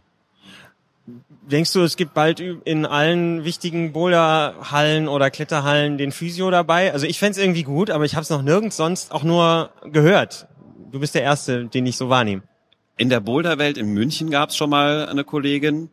Denkst 1.43 1.73
du, 1.73 1.83
es 1.83 1.97
gibt 1.97 2.15
bald 2.15 2.41
in 2.41 2.87
allen 2.87 3.45
wichtigen 3.45 3.93
Boulderhallen 3.93 5.07
oder 5.07 5.31
Kletterhallen 5.31 5.99
den 5.99 6.11
Physio 6.11 6.51
dabei? 6.51 6.93
Also 6.93 7.07
ich 7.07 7.19
fände 7.19 7.41
irgendwie 7.41 7.63
gut, 7.63 7.91
aber 7.91 8.05
ich 8.05 8.15
habe 8.15 8.23
es 8.23 8.31
noch 8.31 8.43
nirgends 8.43 8.77
sonst 8.77 9.13
auch 9.13 9.23
nur 9.23 9.71
gehört. 9.85 10.49
Du 10.91 10.99
bist 10.99 11.15
der 11.15 11.23
Erste, 11.23 11.67
den 11.67 11.87
ich 11.87 11.97
so 11.97 12.09
wahrnehme. 12.09 12.43
In 12.97 13.11
der 13.11 13.21
Boulderwelt 13.21 13.77
in 13.77 13.93
München 13.93 14.31
gab 14.31 14.49
es 14.49 14.57
schon 14.57 14.71
mal 14.71 15.07
eine 15.09 15.23
Kollegin. 15.23 15.91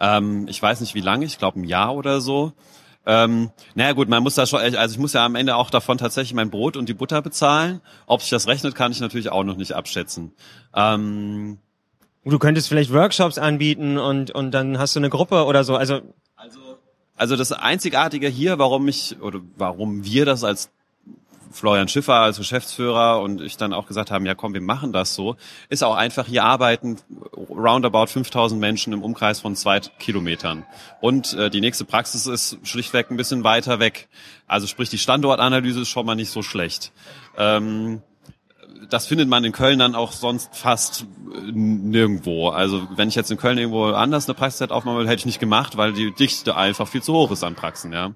Ähm, 0.00 0.46
ich 0.48 0.62
weiß 0.62 0.80
nicht 0.80 0.94
wie 0.94 1.00
lange, 1.00 1.24
ich 1.24 1.38
glaube 1.38 1.60
ein 1.60 1.64
Jahr 1.64 1.94
oder 1.94 2.20
so. 2.20 2.52
Ähm, 3.06 3.50
naja 3.74 3.92
gut, 3.92 4.08
man 4.08 4.22
muss 4.22 4.34
da 4.34 4.46
schon, 4.46 4.60
also 4.60 4.92
ich 4.92 4.98
muss 4.98 5.14
ja 5.14 5.24
am 5.24 5.34
Ende 5.34 5.56
auch 5.56 5.70
davon 5.70 5.96
tatsächlich 5.98 6.34
mein 6.34 6.50
Brot 6.50 6.76
und 6.76 6.88
die 6.88 6.94
Butter 6.94 7.22
bezahlen. 7.22 7.80
Ob 8.06 8.20
sich 8.20 8.30
das 8.30 8.46
rechnet, 8.46 8.74
kann 8.74 8.92
ich 8.92 9.00
natürlich 9.00 9.30
auch 9.30 9.44
noch 9.44 9.56
nicht 9.56 9.72
abschätzen. 9.72 10.32
Ähm, 10.74 11.58
Du 12.24 12.38
könntest 12.38 12.68
vielleicht 12.68 12.92
Workshops 12.92 13.38
anbieten 13.38 13.96
und, 13.96 14.30
und 14.32 14.50
dann 14.50 14.78
hast 14.78 14.94
du 14.94 15.00
eine 15.00 15.08
Gruppe 15.08 15.46
oder 15.46 15.64
so. 15.64 15.76
Also, 15.76 16.00
Also 17.16 17.36
das 17.36 17.52
Einzigartige 17.52 18.28
hier, 18.28 18.58
warum 18.58 18.86
ich 18.86 19.20
oder 19.22 19.40
warum 19.56 20.04
wir 20.04 20.26
das 20.26 20.44
als 20.44 20.70
Florian 21.50 21.88
Schiffer 21.88 22.14
als 22.14 22.38
Geschäftsführer 22.38 23.20
und 23.20 23.40
ich 23.40 23.56
dann 23.56 23.72
auch 23.72 23.86
gesagt 23.86 24.10
haben, 24.10 24.26
ja 24.26 24.34
komm, 24.34 24.54
wir 24.54 24.60
machen 24.60 24.92
das 24.92 25.14
so, 25.14 25.36
ist 25.68 25.82
auch 25.84 25.94
einfach, 25.94 26.26
hier 26.26 26.44
arbeiten 26.44 26.96
roundabout 27.50 28.06
5000 28.06 28.60
Menschen 28.60 28.92
im 28.92 29.02
Umkreis 29.02 29.40
von 29.40 29.56
zwei 29.56 29.80
Kilometern. 29.80 30.64
Und 31.00 31.34
äh, 31.34 31.50
die 31.50 31.60
nächste 31.60 31.84
Praxis 31.84 32.26
ist 32.26 32.58
schlichtweg 32.62 33.10
ein 33.10 33.16
bisschen 33.16 33.44
weiter 33.44 33.78
weg. 33.78 34.08
Also 34.46 34.66
sprich, 34.66 34.88
die 34.88 34.98
Standortanalyse 34.98 35.82
ist 35.82 35.88
schon 35.88 36.06
mal 36.06 36.14
nicht 36.14 36.30
so 36.30 36.42
schlecht. 36.42 36.92
Ähm, 37.36 38.02
das 38.90 39.06
findet 39.06 39.28
man 39.28 39.44
in 39.44 39.52
Köln 39.52 39.78
dann 39.78 39.94
auch 39.94 40.12
sonst 40.12 40.54
fast 40.54 41.06
äh, 41.34 41.52
nirgendwo. 41.52 42.48
Also 42.48 42.88
wenn 42.96 43.08
ich 43.08 43.14
jetzt 43.14 43.30
in 43.30 43.36
Köln 43.36 43.58
irgendwo 43.58 43.86
anders 43.86 44.28
eine 44.28 44.34
Praxis 44.34 44.60
hätte 44.60 44.74
aufmachen 44.74 44.98
will, 44.98 45.08
hätte 45.08 45.20
ich 45.20 45.26
nicht 45.26 45.40
gemacht, 45.40 45.76
weil 45.76 45.92
die 45.92 46.12
Dichte 46.12 46.56
einfach 46.56 46.88
viel 46.88 47.02
zu 47.02 47.12
hoch 47.12 47.30
ist 47.30 47.44
an 47.44 47.54
Praxen, 47.54 47.92
ja. 47.92 48.12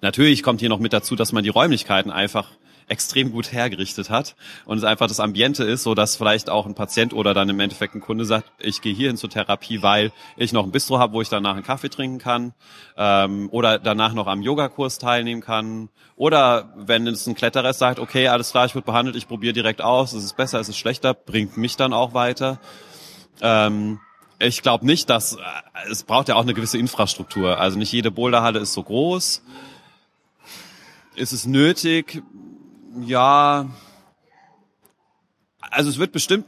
Natürlich 0.00 0.42
kommt 0.42 0.60
hier 0.60 0.68
noch 0.68 0.78
mit 0.78 0.92
dazu, 0.92 1.16
dass 1.16 1.32
man 1.32 1.42
die 1.42 1.50
Räumlichkeiten 1.50 2.10
einfach 2.10 2.50
extrem 2.88 3.32
gut 3.32 3.52
hergerichtet 3.52 4.10
hat 4.10 4.34
und 4.64 4.78
es 4.78 4.84
einfach 4.84 5.06
das 5.08 5.20
Ambiente 5.20 5.64
ist, 5.64 5.82
so 5.82 5.94
dass 5.94 6.16
vielleicht 6.16 6.50
auch 6.50 6.66
ein 6.66 6.74
Patient 6.74 7.12
oder 7.12 7.34
dann 7.34 7.48
im 7.48 7.60
Endeffekt 7.60 7.94
ein 7.94 8.00
Kunde 8.00 8.24
sagt, 8.24 8.50
ich 8.58 8.80
gehe 8.80 8.94
hierhin 8.94 9.16
zur 9.16 9.30
Therapie, 9.30 9.82
weil 9.82 10.10
ich 10.36 10.52
noch 10.52 10.64
ein 10.64 10.72
Bistro 10.72 10.98
habe, 10.98 11.12
wo 11.12 11.20
ich 11.20 11.28
danach 11.28 11.54
einen 11.54 11.64
Kaffee 11.64 11.90
trinken 11.90 12.18
kann 12.18 12.54
ähm, 12.96 13.48
oder 13.52 13.78
danach 13.78 14.14
noch 14.14 14.26
am 14.26 14.42
Yogakurs 14.42 14.98
teilnehmen 14.98 15.42
kann 15.42 15.90
oder 16.16 16.72
wenn 16.76 17.06
es 17.06 17.26
ein 17.26 17.34
Kletterer 17.34 17.72
sagt, 17.72 17.98
okay, 17.98 18.28
alles 18.28 18.50
klar, 18.50 18.66
ich 18.66 18.74
wurde 18.74 18.86
behandelt, 18.86 19.16
ich 19.16 19.28
probiere 19.28 19.52
direkt 19.52 19.82
aus, 19.82 20.12
es 20.12 20.24
ist 20.24 20.36
besser, 20.36 20.58
es 20.58 20.68
ist 20.68 20.78
schlechter, 20.78 21.14
bringt 21.14 21.56
mich 21.56 21.76
dann 21.76 21.92
auch 21.92 22.14
weiter. 22.14 22.58
Ähm, 23.40 24.00
ich 24.38 24.62
glaube 24.62 24.86
nicht, 24.86 25.10
dass 25.10 25.34
äh, 25.34 25.38
es 25.90 26.04
braucht 26.04 26.28
ja 26.28 26.36
auch 26.36 26.42
eine 26.42 26.54
gewisse 26.54 26.78
Infrastruktur. 26.78 27.58
Also 27.58 27.78
nicht 27.78 27.92
jede 27.92 28.10
Boulderhalle 28.10 28.60
ist 28.60 28.72
so 28.72 28.82
groß. 28.82 29.42
Ist 31.16 31.32
es 31.32 31.46
nötig? 31.46 32.22
Ja. 33.00 33.66
Also 35.60 35.90
es 35.90 35.98
wird 35.98 36.12
bestimmt, 36.12 36.46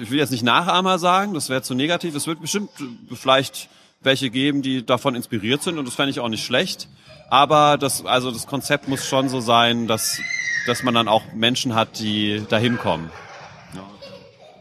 ich 0.00 0.10
will 0.10 0.18
jetzt 0.18 0.30
nicht 0.30 0.44
Nachahmer 0.44 0.98
sagen, 0.98 1.34
das 1.34 1.48
wäre 1.48 1.62
zu 1.62 1.74
negativ, 1.74 2.14
es 2.14 2.26
wird 2.26 2.40
bestimmt 2.40 2.70
vielleicht 3.12 3.68
welche 4.02 4.30
geben, 4.30 4.62
die 4.62 4.84
davon 4.84 5.14
inspiriert 5.14 5.62
sind 5.62 5.78
und 5.78 5.86
das 5.86 5.94
fände 5.94 6.10
ich 6.10 6.20
auch 6.20 6.28
nicht 6.28 6.44
schlecht. 6.44 6.88
Aber 7.28 7.78
das, 7.78 8.04
also 8.04 8.30
das 8.30 8.46
Konzept 8.46 8.88
muss 8.88 9.06
schon 9.06 9.28
so 9.28 9.40
sein, 9.40 9.86
dass, 9.88 10.20
dass 10.66 10.82
man 10.82 10.94
dann 10.94 11.08
auch 11.08 11.32
Menschen 11.34 11.74
hat, 11.74 11.98
die 11.98 12.44
dahin 12.48 12.78
kommen. 12.78 13.10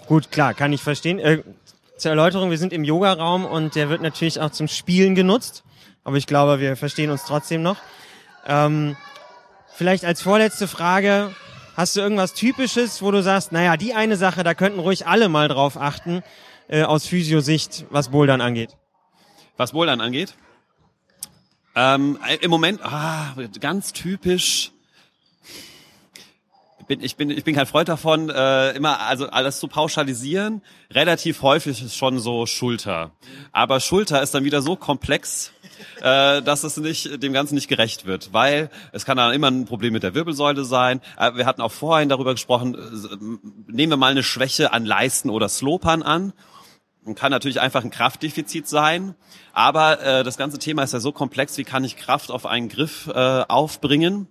gut, 0.08 0.32
klar, 0.32 0.54
kann 0.54 0.72
ich 0.74 0.82
verstehen. 0.82 1.20
Äh, 1.20 1.44
zur 2.02 2.10
Erläuterung, 2.10 2.50
wir 2.50 2.58
sind 2.58 2.74
im 2.74 2.84
Yoga-Raum 2.84 3.46
und 3.46 3.76
der 3.76 3.90
wird 3.90 4.02
natürlich 4.02 4.40
auch 4.40 4.50
zum 4.50 4.68
Spielen 4.68 5.16
genutzt. 5.16 5.64
Aber 6.04 6.18
ich 6.18 6.26
glaube, 6.26 6.60
wir 6.60 6.76
verstehen 6.76 7.12
uns 7.12 7.26
trotzdem 7.26 7.62
noch. 7.62 7.78
Ähm, 8.48 8.98
vielleicht 9.76 10.04
als 10.04 10.22
vorletzte 10.22 10.68
Frage, 10.68 11.36
hast 11.78 11.96
du 11.96 12.02
irgendwas 12.02 12.34
Typisches, 12.34 13.04
wo 13.04 13.12
du 13.12 13.22
sagst, 13.22 13.52
naja, 13.52 13.78
die 13.78 13.94
eine 13.94 14.18
Sache, 14.18 14.44
da 14.44 14.56
könnten 14.56 14.80
ruhig 14.80 15.06
alle 15.06 15.30
mal 15.30 15.48
drauf 15.48 15.78
achten, 15.78 16.24
äh, 16.68 16.84
aus 16.84 17.06
Physiosicht, 17.06 17.86
was 17.92 18.10
Bouldern 18.10 18.42
angeht? 18.42 18.76
Was 19.58 19.74
Bouldern 19.74 20.02
angeht? 20.02 20.34
Ähm, 21.76 22.18
Im 22.42 22.50
Moment, 22.50 22.82
ah, 22.84 23.36
ganz 23.60 23.94
typisch. 23.94 24.72
Ich 26.82 26.88
bin, 26.88 27.04
ich 27.04 27.16
bin, 27.16 27.30
ich 27.30 27.44
bin 27.44 27.54
kein 27.54 27.68
Freund 27.68 27.90
davon, 27.90 28.32
äh, 28.32 28.72
immer 28.72 29.02
also 29.02 29.30
alles 29.30 29.60
zu 29.60 29.68
pauschalisieren. 29.68 30.64
Relativ 30.90 31.44
häufig 31.44 31.80
ist 31.84 31.96
schon 31.96 32.18
so 32.18 32.48
Schulter. 32.48 33.12
Aber 33.52 33.80
Schulter 33.80 34.22
ist 34.24 34.34
dann 34.34 34.44
wieder 34.46 34.64
so 34.64 34.76
komplex, 34.76 35.52
äh, 36.02 36.42
dass 36.42 36.64
es 36.64 36.78
nicht 36.78 37.22
dem 37.22 37.34
Ganzen 37.34 37.54
nicht 37.54 37.68
gerecht 37.68 38.08
wird, 38.08 38.34
weil 38.34 38.72
es 38.94 39.06
kann 39.06 39.18
dann 39.18 39.32
immer 39.32 39.52
ein 39.52 39.66
Problem 39.66 39.94
mit 39.94 40.02
der 40.02 40.16
Wirbelsäule 40.16 40.66
sein. 40.66 41.02
Äh, 41.20 41.36
wir 41.36 41.46
hatten 41.46 41.62
auch 41.62 41.72
vorhin 41.72 42.10
darüber 42.10 42.34
gesprochen. 42.34 42.74
Äh, 42.74 43.72
nehmen 43.72 43.92
wir 43.92 43.98
mal 43.98 44.12
eine 44.12 44.24
Schwäche 44.24 44.74
an 44.74 44.84
Leisten 44.84 45.30
oder 45.30 45.50
Slopern 45.50 46.02
an 46.02 46.34
und 47.06 47.14
kann 47.14 47.30
natürlich 47.30 47.62
einfach 47.62 47.84
ein 47.84 47.92
Kraftdefizit 47.92 48.68
sein. 48.68 49.14
Aber 49.54 50.02
äh, 50.02 50.24
das 50.24 50.36
ganze 50.36 50.58
Thema 50.58 50.82
ist 50.82 50.94
ja 50.94 51.00
so 51.00 51.12
komplex, 51.12 51.60
wie 51.60 51.64
kann 51.64 51.84
ich 51.84 51.96
Kraft 51.96 52.32
auf 52.32 52.48
einen 52.48 52.70
Griff 52.70 53.08
äh, 53.08 53.44
aufbringen? 53.48 54.28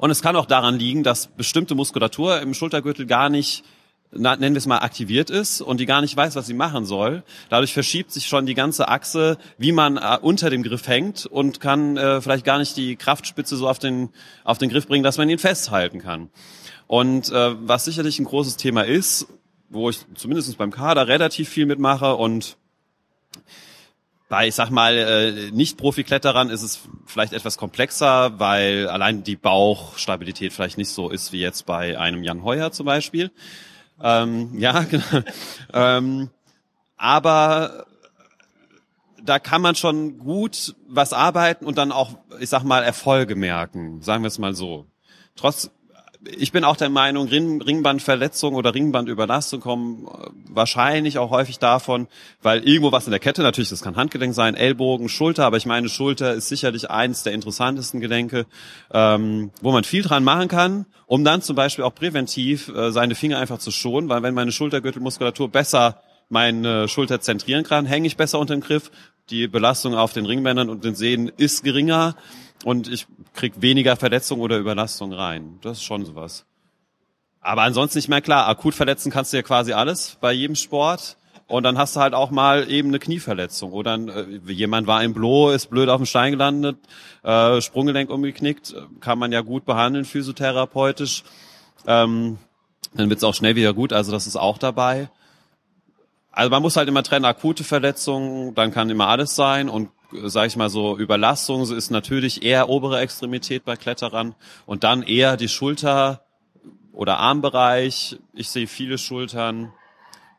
Und 0.00 0.10
es 0.10 0.22
kann 0.22 0.34
auch 0.34 0.46
daran 0.46 0.78
liegen, 0.78 1.02
dass 1.02 1.26
bestimmte 1.26 1.74
Muskulatur 1.74 2.40
im 2.40 2.54
Schultergürtel 2.54 3.04
gar 3.04 3.28
nicht, 3.28 3.64
nennen 4.12 4.54
wir 4.54 4.56
es 4.56 4.64
mal, 4.64 4.78
aktiviert 4.78 5.28
ist 5.28 5.60
und 5.60 5.78
die 5.78 5.84
gar 5.84 6.00
nicht 6.00 6.16
weiß, 6.16 6.36
was 6.36 6.46
sie 6.46 6.54
machen 6.54 6.86
soll. 6.86 7.22
Dadurch 7.50 7.74
verschiebt 7.74 8.10
sich 8.10 8.26
schon 8.26 8.46
die 8.46 8.54
ganze 8.54 8.88
Achse, 8.88 9.36
wie 9.58 9.72
man 9.72 9.98
äh, 9.98 10.16
unter 10.22 10.48
dem 10.48 10.62
Griff 10.62 10.88
hängt 10.88 11.26
und 11.26 11.60
kann 11.60 11.98
äh, 11.98 12.22
vielleicht 12.22 12.46
gar 12.46 12.58
nicht 12.58 12.78
die 12.78 12.96
Kraftspitze 12.96 13.58
so 13.58 13.68
auf 13.68 13.78
den, 13.78 14.08
auf 14.42 14.56
den 14.56 14.70
Griff 14.70 14.88
bringen, 14.88 15.04
dass 15.04 15.18
man 15.18 15.28
ihn 15.28 15.38
festhalten 15.38 15.98
kann. 15.98 16.30
Und 16.86 17.30
äh, 17.30 17.54
was 17.60 17.84
sicherlich 17.84 18.18
ein 18.18 18.24
großes 18.24 18.56
Thema 18.56 18.86
ist, 18.86 19.26
wo 19.68 19.90
ich 19.90 19.98
zumindest 20.14 20.56
beim 20.56 20.70
Kader 20.70 21.08
relativ 21.08 21.50
viel 21.50 21.66
mitmache 21.66 22.16
und 22.16 22.56
bei, 24.30 24.46
ich 24.46 24.54
sag 24.54 24.70
mal, 24.70 24.96
äh, 24.96 25.50
Nicht-Profi-Kletterern 25.50 26.50
ist 26.50 26.62
es 26.62 26.82
vielleicht 27.04 27.32
etwas 27.32 27.58
komplexer, 27.58 28.38
weil 28.38 28.88
allein 28.88 29.24
die 29.24 29.34
Bauchstabilität 29.34 30.52
vielleicht 30.52 30.78
nicht 30.78 30.90
so 30.90 31.10
ist 31.10 31.32
wie 31.32 31.40
jetzt 31.40 31.66
bei 31.66 31.98
einem 31.98 32.22
Jan 32.22 32.44
Heuer 32.44 32.70
zum 32.70 32.86
Beispiel. 32.86 33.32
Ähm, 34.00 34.56
ja, 34.56 34.84
genau. 34.90 35.04
ähm, 35.74 36.30
aber 36.96 37.86
da 39.20 39.40
kann 39.40 39.62
man 39.62 39.74
schon 39.74 40.18
gut 40.18 40.76
was 40.86 41.12
arbeiten 41.12 41.66
und 41.66 41.76
dann 41.76 41.90
auch, 41.90 42.12
ich 42.38 42.50
sag 42.50 42.62
mal, 42.62 42.84
Erfolge 42.84 43.34
merken, 43.34 44.00
sagen 44.00 44.22
wir 44.22 44.28
es 44.28 44.38
mal 44.38 44.54
so. 44.54 44.86
Trotz, 45.34 45.72
ich 46.24 46.52
bin 46.52 46.64
auch 46.64 46.76
der 46.76 46.90
Meinung, 46.90 47.28
Ring, 47.28 47.62
Ringbandverletzungen 47.62 48.58
oder 48.58 48.74
Ringbandüberlastung 48.74 49.60
kommen 49.60 50.06
äh, 50.06 50.28
wahrscheinlich 50.48 51.18
auch 51.18 51.30
häufig 51.30 51.58
davon, 51.58 52.08
weil 52.42 52.66
irgendwo 52.66 52.92
was 52.92 53.06
in 53.06 53.10
der 53.10 53.20
Kette, 53.20 53.42
natürlich, 53.42 53.70
das 53.70 53.82
kann 53.82 53.96
Handgelenk 53.96 54.34
sein, 54.34 54.54
Ellbogen, 54.54 55.08
Schulter, 55.08 55.46
aber 55.46 55.56
ich 55.56 55.66
meine, 55.66 55.88
Schulter 55.88 56.34
ist 56.34 56.48
sicherlich 56.48 56.90
eins 56.90 57.22
der 57.22 57.32
interessantesten 57.32 58.00
Gelenke, 58.00 58.46
ähm, 58.92 59.50
wo 59.62 59.72
man 59.72 59.84
viel 59.84 60.02
dran 60.02 60.24
machen 60.24 60.48
kann, 60.48 60.86
um 61.06 61.24
dann 61.24 61.40
zum 61.42 61.56
Beispiel 61.56 61.84
auch 61.84 61.94
präventiv 61.94 62.68
äh, 62.68 62.92
seine 62.92 63.14
Finger 63.14 63.38
einfach 63.38 63.58
zu 63.58 63.70
schonen, 63.70 64.08
weil 64.08 64.22
wenn 64.22 64.34
meine 64.34 64.52
Schultergürtelmuskulatur 64.52 65.48
besser 65.48 66.02
meine 66.28 66.86
Schulter 66.86 67.20
zentrieren 67.20 67.64
kann, 67.64 67.86
hänge 67.86 68.06
ich 68.06 68.16
besser 68.16 68.38
unter 68.38 68.54
dem 68.54 68.60
Griff, 68.60 68.92
die 69.30 69.48
Belastung 69.48 69.94
auf 69.94 70.12
den 70.12 70.26
Ringbändern 70.26 70.68
und 70.68 70.84
den 70.84 70.94
Sehnen 70.94 71.28
ist 71.36 71.64
geringer 71.64 72.14
und 72.64 72.88
ich 72.88 73.06
krieg 73.34 73.54
weniger 73.60 73.96
Verletzung 73.96 74.40
oder 74.40 74.58
Überlastung 74.58 75.12
rein. 75.12 75.58
Das 75.62 75.78
ist 75.78 75.84
schon 75.84 76.04
sowas. 76.04 76.44
Aber 77.40 77.62
ansonsten 77.62 77.98
nicht 77.98 78.08
mehr 78.08 78.20
klar. 78.20 78.48
Akut 78.48 78.74
verletzen 78.74 79.10
kannst 79.10 79.32
du 79.32 79.38
ja 79.38 79.42
quasi 79.42 79.72
alles 79.72 80.18
bei 80.20 80.32
jedem 80.32 80.56
Sport. 80.56 81.16
Und 81.46 81.64
dann 81.64 81.78
hast 81.78 81.96
du 81.96 82.00
halt 82.00 82.14
auch 82.14 82.30
mal 82.30 82.70
eben 82.70 82.88
eine 82.88 83.00
Knieverletzung. 83.00 83.72
Oder 83.72 83.94
äh, 83.94 84.52
jemand 84.52 84.86
war 84.86 85.02
im 85.02 85.14
Blo, 85.14 85.50
ist 85.50 85.68
blöd 85.68 85.88
auf 85.88 85.96
dem 85.96 86.06
Stein 86.06 86.30
gelandet, 86.30 86.78
äh, 87.24 87.60
Sprunggelenk 87.60 88.08
umgeknickt, 88.08 88.76
kann 89.00 89.18
man 89.18 89.32
ja 89.32 89.40
gut 89.40 89.64
behandeln, 89.64 90.04
physiotherapeutisch. 90.04 91.24
Ähm, 91.88 92.38
dann 92.94 93.10
wird's 93.10 93.24
auch 93.24 93.34
schnell 93.34 93.56
wieder 93.56 93.74
gut, 93.74 93.92
also 93.92 94.12
das 94.12 94.28
ist 94.28 94.36
auch 94.36 94.58
dabei. 94.58 95.10
Also 96.30 96.50
man 96.50 96.62
muss 96.62 96.76
halt 96.76 96.88
immer 96.88 97.02
trennen, 97.02 97.24
akute 97.24 97.64
Verletzungen, 97.64 98.54
dann 98.54 98.70
kann 98.70 98.88
immer 98.88 99.08
alles 99.08 99.34
sein 99.34 99.68
und 99.68 99.88
sage 100.12 100.48
ich 100.48 100.56
mal 100.56 100.70
so, 100.70 100.96
Überlastung 100.96 101.62
ist 101.62 101.90
natürlich 101.90 102.42
eher 102.42 102.68
obere 102.68 103.00
Extremität 103.00 103.64
bei 103.64 103.76
Kletterern 103.76 104.34
und 104.66 104.84
dann 104.84 105.02
eher 105.02 105.36
die 105.36 105.48
Schulter 105.48 106.24
oder 106.92 107.18
Armbereich. 107.18 108.18
Ich 108.34 108.50
sehe 108.50 108.66
viele 108.66 108.98
Schultern. 108.98 109.72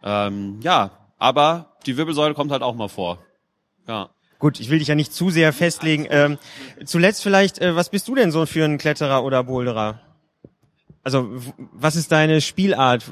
Ähm, 0.03 0.59
ja, 0.61 0.91
aber 1.17 1.77
die 1.85 1.97
Wirbelsäule 1.97 2.33
kommt 2.33 2.51
halt 2.51 2.63
auch 2.63 2.75
mal 2.75 2.89
vor. 2.89 3.19
Ja. 3.87 4.09
Gut, 4.39 4.59
ich 4.59 4.69
will 4.69 4.79
dich 4.79 4.87
ja 4.87 4.95
nicht 4.95 5.13
zu 5.13 5.29
sehr 5.29 5.53
festlegen. 5.53 6.07
Ähm, 6.09 6.39
zuletzt 6.85 7.21
vielleicht, 7.21 7.59
äh, 7.59 7.75
was 7.75 7.89
bist 7.89 8.07
du 8.07 8.15
denn 8.15 8.31
so 8.31 8.45
für 8.47 8.65
ein 8.65 8.79
Kletterer 8.79 9.23
oder 9.23 9.43
Boulderer? 9.43 10.01
Also, 11.03 11.31
was 11.57 11.95
ist 11.95 12.11
deine 12.11 12.41
Spielart? 12.41 13.11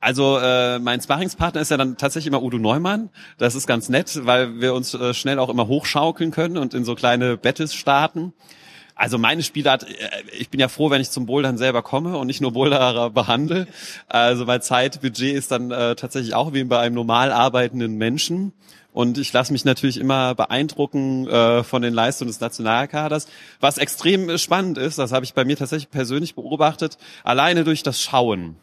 Also 0.00 0.38
äh, 0.38 0.78
mein 0.78 1.00
Sparringspartner 1.00 1.60
ist 1.60 1.70
ja 1.70 1.76
dann 1.76 1.96
tatsächlich 1.96 2.28
immer 2.28 2.42
Udo 2.42 2.58
Neumann. 2.58 3.10
Das 3.38 3.54
ist 3.54 3.66
ganz 3.66 3.88
nett, 3.88 4.20
weil 4.24 4.60
wir 4.60 4.74
uns 4.74 4.94
äh, 4.94 5.14
schnell 5.14 5.38
auch 5.38 5.48
immer 5.48 5.66
hochschaukeln 5.66 6.30
können 6.30 6.58
und 6.58 6.74
in 6.74 6.84
so 6.84 6.94
kleine 6.94 7.36
Battles 7.36 7.74
starten. 7.74 8.32
Also 8.94 9.18
meine 9.18 9.42
Spielart, 9.42 9.84
äh, 9.84 10.08
ich 10.38 10.48
bin 10.48 10.58
ja 10.58 10.68
froh, 10.68 10.90
wenn 10.90 11.00
ich 11.00 11.10
zum 11.10 11.26
Bouldern 11.26 11.58
selber 11.58 11.82
komme 11.82 12.16
und 12.16 12.26
nicht 12.26 12.40
nur 12.40 12.52
Boulderer 12.52 13.10
behandle. 13.10 13.68
Also 14.08 14.46
mein 14.46 14.62
Zeitbudget 14.62 15.34
ist 15.34 15.50
dann 15.50 15.70
äh, 15.70 15.96
tatsächlich 15.96 16.34
auch 16.34 16.52
wie 16.54 16.64
bei 16.64 16.78
einem 16.78 16.94
normal 16.94 17.32
arbeitenden 17.32 17.96
Menschen. 17.96 18.52
Und 18.92 19.18
ich 19.18 19.30
lasse 19.34 19.52
mich 19.52 19.66
natürlich 19.66 19.98
immer 19.98 20.34
beeindrucken 20.34 21.28
äh, 21.28 21.62
von 21.62 21.82
den 21.82 21.92
Leistungen 21.92 22.28
des 22.28 22.40
Nationalkaders. 22.40 23.28
Was 23.60 23.76
extrem 23.76 24.38
spannend 24.38 24.78
ist, 24.78 24.98
das 24.98 25.12
habe 25.12 25.26
ich 25.26 25.34
bei 25.34 25.44
mir 25.44 25.58
tatsächlich 25.58 25.90
persönlich 25.90 26.34
beobachtet, 26.34 26.96
alleine 27.22 27.64
durch 27.64 27.82
das 27.82 28.00
Schauen. 28.00 28.56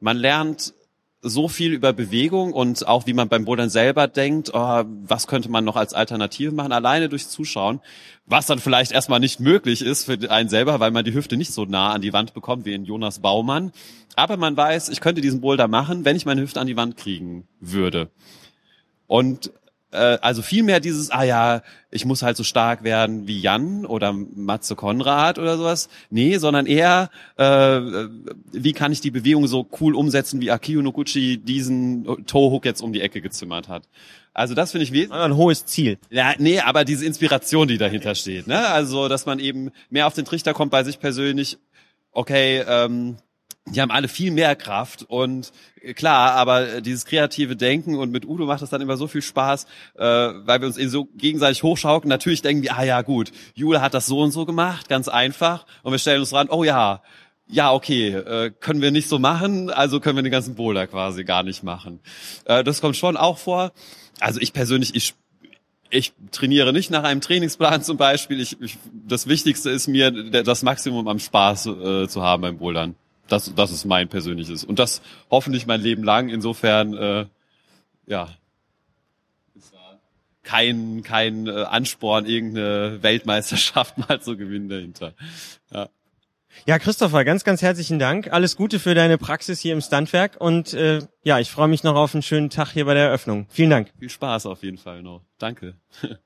Man 0.00 0.18
lernt 0.18 0.74
so 1.20 1.48
viel 1.48 1.72
über 1.72 1.92
Bewegung 1.92 2.52
und 2.52 2.86
auch 2.86 3.06
wie 3.06 3.12
man 3.12 3.28
beim 3.28 3.44
Bouldern 3.44 3.70
selber 3.70 4.06
denkt, 4.06 4.50
oh, 4.54 4.84
was 5.02 5.26
könnte 5.26 5.50
man 5.50 5.64
noch 5.64 5.74
als 5.74 5.92
Alternative 5.92 6.52
machen, 6.52 6.70
alleine 6.70 7.08
durchs 7.08 7.28
Zuschauen, 7.28 7.80
was 8.24 8.46
dann 8.46 8.60
vielleicht 8.60 8.92
erstmal 8.92 9.18
nicht 9.18 9.40
möglich 9.40 9.82
ist 9.82 10.04
für 10.04 10.30
einen 10.30 10.48
selber, 10.48 10.78
weil 10.78 10.92
man 10.92 11.04
die 11.04 11.14
Hüfte 11.14 11.36
nicht 11.36 11.52
so 11.52 11.64
nah 11.64 11.92
an 11.92 12.02
die 12.02 12.12
Wand 12.12 12.34
bekommt 12.34 12.66
wie 12.66 12.74
in 12.74 12.84
Jonas 12.84 13.18
Baumann. 13.18 13.72
Aber 14.14 14.36
man 14.36 14.56
weiß, 14.56 14.90
ich 14.90 15.00
könnte 15.00 15.20
diesen 15.20 15.40
Boulder 15.40 15.66
machen, 15.66 16.04
wenn 16.04 16.16
ich 16.16 16.26
meine 16.26 16.40
Hüfte 16.40 16.60
an 16.60 16.66
die 16.68 16.76
Wand 16.76 16.96
kriegen 16.96 17.48
würde. 17.60 18.10
Und 19.08 19.52
äh, 19.90 20.18
also 20.20 20.42
viel 20.42 20.62
mehr 20.62 20.80
dieses, 20.80 21.10
ah 21.10 21.22
ja, 21.22 21.62
ich 21.90 22.04
muss 22.04 22.22
halt 22.22 22.36
so 22.36 22.44
stark 22.44 22.84
werden 22.84 23.26
wie 23.26 23.40
Jan 23.40 23.86
oder 23.86 24.12
Matze 24.12 24.76
Konrad 24.76 25.38
oder 25.38 25.56
sowas. 25.56 25.88
Nee, 26.10 26.38
sondern 26.38 26.66
eher, 26.66 27.10
äh, 27.36 27.80
wie 28.52 28.72
kann 28.72 28.92
ich 28.92 29.00
die 29.00 29.10
Bewegung 29.10 29.46
so 29.46 29.66
cool 29.80 29.94
umsetzen, 29.94 30.40
wie 30.40 30.50
Akio 30.50 30.82
Noguchi 30.82 31.38
diesen 31.38 32.26
Tohook 32.26 32.64
jetzt 32.64 32.82
um 32.82 32.92
die 32.92 33.00
Ecke 33.00 33.20
gezimmert 33.20 33.68
hat. 33.68 33.84
Also 34.34 34.54
das 34.54 34.70
finde 34.70 34.84
ich 34.84 34.92
wesentlich. 34.92 35.20
Ein 35.20 35.36
hohes 35.36 35.66
Ziel. 35.66 35.98
Ja, 36.10 36.34
nee, 36.38 36.60
aber 36.60 36.84
diese 36.84 37.04
Inspiration, 37.04 37.66
die 37.66 37.78
dahinter 37.78 38.14
steht, 38.14 38.46
ne? 38.46 38.68
Also, 38.68 39.08
dass 39.08 39.26
man 39.26 39.40
eben 39.40 39.72
mehr 39.90 40.06
auf 40.06 40.14
den 40.14 40.24
Trichter 40.24 40.54
kommt 40.54 40.70
bei 40.70 40.84
sich 40.84 41.00
persönlich. 41.00 41.58
Okay, 42.12 42.62
ähm, 42.68 43.16
die 43.70 43.80
haben 43.80 43.90
alle 43.90 44.08
viel 44.08 44.30
mehr 44.30 44.56
Kraft 44.56 45.04
und 45.08 45.52
äh, 45.82 45.94
klar, 45.94 46.32
aber 46.32 46.80
dieses 46.80 47.04
kreative 47.04 47.56
Denken 47.56 47.96
und 47.96 48.10
mit 48.10 48.26
Udo 48.26 48.46
macht 48.46 48.62
das 48.62 48.70
dann 48.70 48.80
immer 48.80 48.96
so 48.96 49.06
viel 49.06 49.22
Spaß, 49.22 49.64
äh, 49.96 50.02
weil 50.02 50.60
wir 50.60 50.66
uns 50.66 50.76
eben 50.76 50.90
so 50.90 51.06
gegenseitig 51.16 51.62
hochschaukeln. 51.62 52.08
Natürlich 52.08 52.42
denken 52.42 52.62
wir, 52.62 52.76
ah 52.76 52.84
ja 52.84 53.02
gut, 53.02 53.32
Jule 53.54 53.80
hat 53.80 53.94
das 53.94 54.06
so 54.06 54.20
und 54.20 54.30
so 54.30 54.46
gemacht, 54.46 54.88
ganz 54.88 55.08
einfach 55.08 55.66
und 55.82 55.92
wir 55.92 55.98
stellen 55.98 56.20
uns 56.20 56.30
dran, 56.30 56.48
oh 56.50 56.64
ja, 56.64 57.02
ja, 57.50 57.72
okay, 57.72 58.10
äh, 58.10 58.50
können 58.50 58.82
wir 58.82 58.90
nicht 58.90 59.08
so 59.08 59.18
machen, 59.18 59.70
also 59.70 60.00
können 60.00 60.16
wir 60.16 60.22
den 60.22 60.32
ganzen 60.32 60.54
Boulder 60.54 60.86
quasi 60.86 61.24
gar 61.24 61.42
nicht 61.42 61.62
machen. 61.62 62.00
Äh, 62.44 62.62
das 62.62 62.80
kommt 62.80 62.96
schon 62.96 63.16
auch 63.16 63.38
vor. 63.38 63.72
Also 64.20 64.40
ich 64.40 64.52
persönlich, 64.52 64.94
ich 64.94 65.14
ich 65.90 66.12
trainiere 66.32 66.74
nicht 66.74 66.90
nach 66.90 67.04
einem 67.04 67.22
Trainingsplan 67.22 67.82
zum 67.82 67.96
Beispiel. 67.96 68.40
Ich, 68.40 68.60
ich, 68.60 68.76
das 68.92 69.26
Wichtigste 69.26 69.70
ist 69.70 69.88
mir, 69.88 70.10
das 70.10 70.62
Maximum 70.62 71.08
am 71.08 71.18
Spaß 71.18 71.66
äh, 71.66 72.08
zu 72.08 72.22
haben 72.22 72.42
beim 72.42 72.58
Bouldern. 72.58 72.94
Das, 73.28 73.52
das 73.54 73.70
ist 73.70 73.84
mein 73.84 74.08
persönliches. 74.08 74.64
Und 74.64 74.78
das 74.78 75.02
hoffentlich 75.30 75.66
mein 75.66 75.80
Leben 75.80 76.02
lang. 76.02 76.28
Insofern, 76.28 76.94
äh, 76.94 77.26
ja, 78.06 78.28
kein, 80.48 81.02
kein 81.02 81.46
äh, 81.46 81.64
Ansporn, 81.64 82.24
irgendeine 82.24 83.02
Weltmeisterschaft 83.02 83.98
mal 84.08 84.20
zu 84.20 84.36
gewinnen 84.36 84.68
dahinter. 84.68 85.12
Ja. 85.72 85.88
Ja, 86.66 86.78
Christopher, 86.78 87.24
ganz, 87.24 87.44
ganz 87.44 87.62
herzlichen 87.62 87.98
Dank. 87.98 88.32
Alles 88.32 88.56
Gute 88.56 88.78
für 88.78 88.94
deine 88.94 89.18
Praxis 89.18 89.60
hier 89.60 89.74
im 89.74 89.80
Standwerk 89.80 90.40
und 90.40 90.72
äh, 90.72 91.02
ja, 91.22 91.38
ich 91.38 91.50
freue 91.50 91.68
mich 91.68 91.84
noch 91.84 91.94
auf 91.94 92.14
einen 92.14 92.22
schönen 92.22 92.50
Tag 92.50 92.72
hier 92.72 92.84
bei 92.86 92.94
der 92.94 93.04
Eröffnung. 93.04 93.46
Vielen 93.50 93.70
Dank. 93.70 93.92
Viel 93.98 94.08
Spaß 94.08 94.46
auf 94.46 94.62
jeden 94.62 94.78
Fall 94.78 95.02
noch. 95.02 95.22
Danke. 95.38 95.74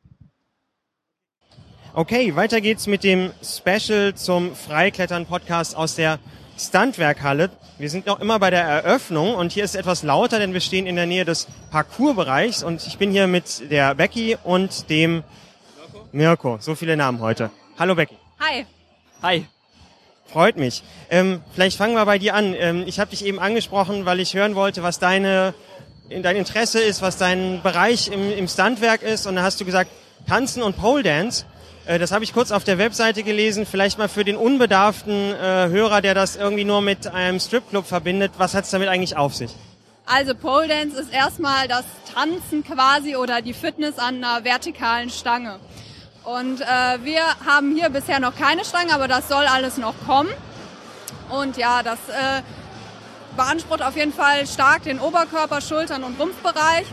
Okay, 1.94 2.34
weiter 2.36 2.62
geht's 2.62 2.86
mit 2.86 3.04
dem 3.04 3.32
Special 3.44 4.14
zum 4.14 4.56
Freiklettern-Podcast 4.56 5.76
aus 5.76 5.94
der 5.94 6.20
Standwerkhalle. 6.62 7.50
Wir 7.78 7.90
sind 7.90 8.06
noch 8.06 8.20
immer 8.20 8.38
bei 8.38 8.50
der 8.50 8.62
Eröffnung 8.62 9.34
und 9.34 9.52
hier 9.52 9.64
ist 9.64 9.70
es 9.70 9.80
etwas 9.80 10.02
lauter, 10.02 10.38
denn 10.38 10.52
wir 10.52 10.60
stehen 10.60 10.86
in 10.86 10.96
der 10.96 11.06
Nähe 11.06 11.24
des 11.24 11.48
Parcoursbereichs 11.70 12.62
und 12.62 12.86
ich 12.86 12.98
bin 12.98 13.10
hier 13.10 13.26
mit 13.26 13.70
der 13.70 13.94
Becky 13.94 14.36
und 14.44 14.88
dem 14.88 15.24
Mirko. 16.12 16.58
So 16.60 16.74
viele 16.74 16.96
Namen 16.96 17.20
heute. 17.20 17.50
Hallo 17.78 17.94
Becky. 17.94 18.16
Hi. 18.40 18.66
Hi. 19.22 19.46
Freut 20.26 20.56
mich. 20.56 20.82
Ähm, 21.10 21.42
vielleicht 21.52 21.76
fangen 21.76 21.94
wir 21.94 22.06
bei 22.06 22.18
dir 22.18 22.34
an. 22.34 22.54
Ähm, 22.54 22.84
ich 22.86 23.00
habe 23.00 23.10
dich 23.10 23.24
eben 23.24 23.38
angesprochen, 23.38 24.06
weil 24.06 24.20
ich 24.20 24.34
hören 24.34 24.54
wollte, 24.54 24.82
was 24.82 24.98
deine, 24.98 25.54
dein 26.08 26.36
Interesse 26.36 26.80
ist, 26.80 27.02
was 27.02 27.18
dein 27.18 27.60
Bereich 27.62 28.08
im, 28.08 28.32
im 28.32 28.48
Standwerk 28.48 29.02
ist. 29.02 29.26
Und 29.26 29.36
da 29.36 29.42
hast 29.42 29.60
du 29.60 29.64
gesagt, 29.64 29.90
Tanzen 30.26 30.62
und 30.62 30.76
Pole 30.76 31.02
Dance. 31.02 31.44
Äh, 31.86 31.98
das 31.98 32.12
habe 32.12 32.24
ich 32.24 32.32
kurz 32.32 32.50
auf 32.50 32.64
der 32.64 32.78
Webseite 32.78 33.22
gelesen. 33.22 33.66
Vielleicht 33.66 33.98
mal 33.98 34.08
für 34.08 34.24
den 34.24 34.36
unbedarften 34.36 35.32
äh, 35.32 35.68
Hörer, 35.68 36.00
der 36.00 36.14
das 36.14 36.36
irgendwie 36.36 36.64
nur 36.64 36.80
mit 36.80 37.06
einem 37.06 37.40
Stripclub 37.40 37.86
verbindet. 37.86 38.32
Was 38.38 38.54
hat 38.54 38.64
es 38.64 38.70
damit 38.70 38.88
eigentlich 38.88 39.16
auf 39.16 39.34
sich? 39.34 39.52
Also 40.06 40.34
Pole 40.34 40.68
Dance 40.68 41.00
ist 41.00 41.12
erstmal 41.12 41.68
das 41.68 41.84
Tanzen 42.14 42.64
quasi 42.64 43.16
oder 43.16 43.40
die 43.40 43.54
Fitness 43.54 43.98
an 43.98 44.16
einer 44.22 44.44
vertikalen 44.44 45.10
Stange. 45.10 45.58
Und 46.24 46.60
äh, 46.60 46.64
wir 47.02 47.22
haben 47.46 47.74
hier 47.74 47.88
bisher 47.88 48.20
noch 48.20 48.36
keine 48.36 48.64
Stange, 48.64 48.94
aber 48.94 49.08
das 49.08 49.28
soll 49.28 49.44
alles 49.44 49.76
noch 49.76 49.94
kommen. 50.06 50.30
Und 51.30 51.56
ja, 51.56 51.82
das 51.82 51.98
äh, 52.08 52.42
beansprucht 53.36 53.82
auf 53.82 53.96
jeden 53.96 54.12
Fall 54.12 54.46
stark 54.46 54.84
den 54.84 55.00
Oberkörper, 55.00 55.60
Schultern 55.60 56.04
und 56.04 56.20
Rumpfbereich. 56.20 56.86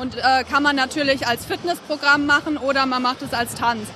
Und 0.00 0.16
äh, 0.16 0.44
kann 0.44 0.62
man 0.62 0.76
natürlich 0.76 1.26
als 1.26 1.46
Fitnessprogramm 1.46 2.26
machen 2.26 2.56
oder 2.56 2.86
man 2.86 3.02
macht 3.02 3.22
es 3.22 3.32
als 3.32 3.54
Tanz. 3.54 3.88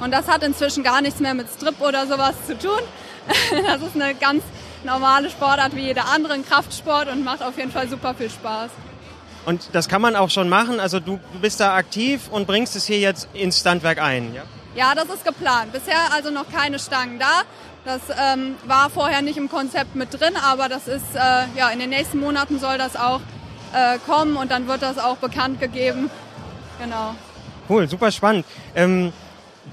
Und 0.00 0.12
das 0.12 0.28
hat 0.28 0.42
inzwischen 0.42 0.82
gar 0.82 1.00
nichts 1.00 1.20
mehr 1.20 1.34
mit 1.34 1.48
Strip 1.48 1.80
oder 1.80 2.06
sowas 2.06 2.34
zu 2.46 2.58
tun. 2.58 2.78
das 3.66 3.82
ist 3.82 3.94
eine 3.94 4.14
ganz 4.14 4.42
normale 4.84 5.30
Sportart 5.30 5.74
wie 5.74 5.80
jeder 5.80 6.06
andere, 6.08 6.34
ein 6.34 6.46
Kraftsport 6.46 7.08
und 7.08 7.24
macht 7.24 7.42
auf 7.42 7.56
jeden 7.56 7.72
Fall 7.72 7.88
super 7.88 8.14
viel 8.14 8.30
Spaß. 8.30 8.70
Und 9.46 9.68
das 9.72 9.88
kann 9.88 10.02
man 10.02 10.16
auch 10.16 10.30
schon 10.30 10.48
machen. 10.48 10.80
Also 10.80 11.00
du, 11.00 11.20
du 11.32 11.38
bist 11.40 11.60
da 11.60 11.74
aktiv 11.76 12.28
und 12.30 12.46
bringst 12.46 12.76
es 12.76 12.84
hier 12.84 12.98
jetzt 12.98 13.28
ins 13.32 13.60
Standwerk 13.60 14.00
ein. 14.02 14.34
Ja, 14.34 14.42
ja 14.74 14.94
das 14.94 15.06
ist 15.06 15.24
geplant. 15.24 15.72
Bisher 15.72 16.12
also 16.12 16.30
noch 16.30 16.50
keine 16.50 16.78
Stangen 16.78 17.18
da. 17.18 17.42
Das 17.84 18.00
ähm, 18.20 18.56
war 18.66 18.90
vorher 18.90 19.22
nicht 19.22 19.36
im 19.36 19.48
Konzept 19.48 19.94
mit 19.94 20.12
drin, 20.12 20.34
aber 20.36 20.68
das 20.68 20.88
ist 20.88 21.14
äh, 21.14 21.44
ja 21.56 21.70
in 21.72 21.78
den 21.78 21.90
nächsten 21.90 22.18
Monaten 22.18 22.58
soll 22.58 22.78
das 22.78 22.96
auch 22.96 23.20
äh, 23.76 23.98
kommen 24.06 24.36
und 24.36 24.50
dann 24.50 24.66
wird 24.66 24.82
das 24.82 24.98
auch 24.98 25.18
bekannt 25.18 25.60
gegeben. 25.60 26.10
Genau. 26.80 27.14
Cool, 27.68 27.88
super 27.88 28.10
spannend. 28.10 28.46
Ähm, 28.74 29.12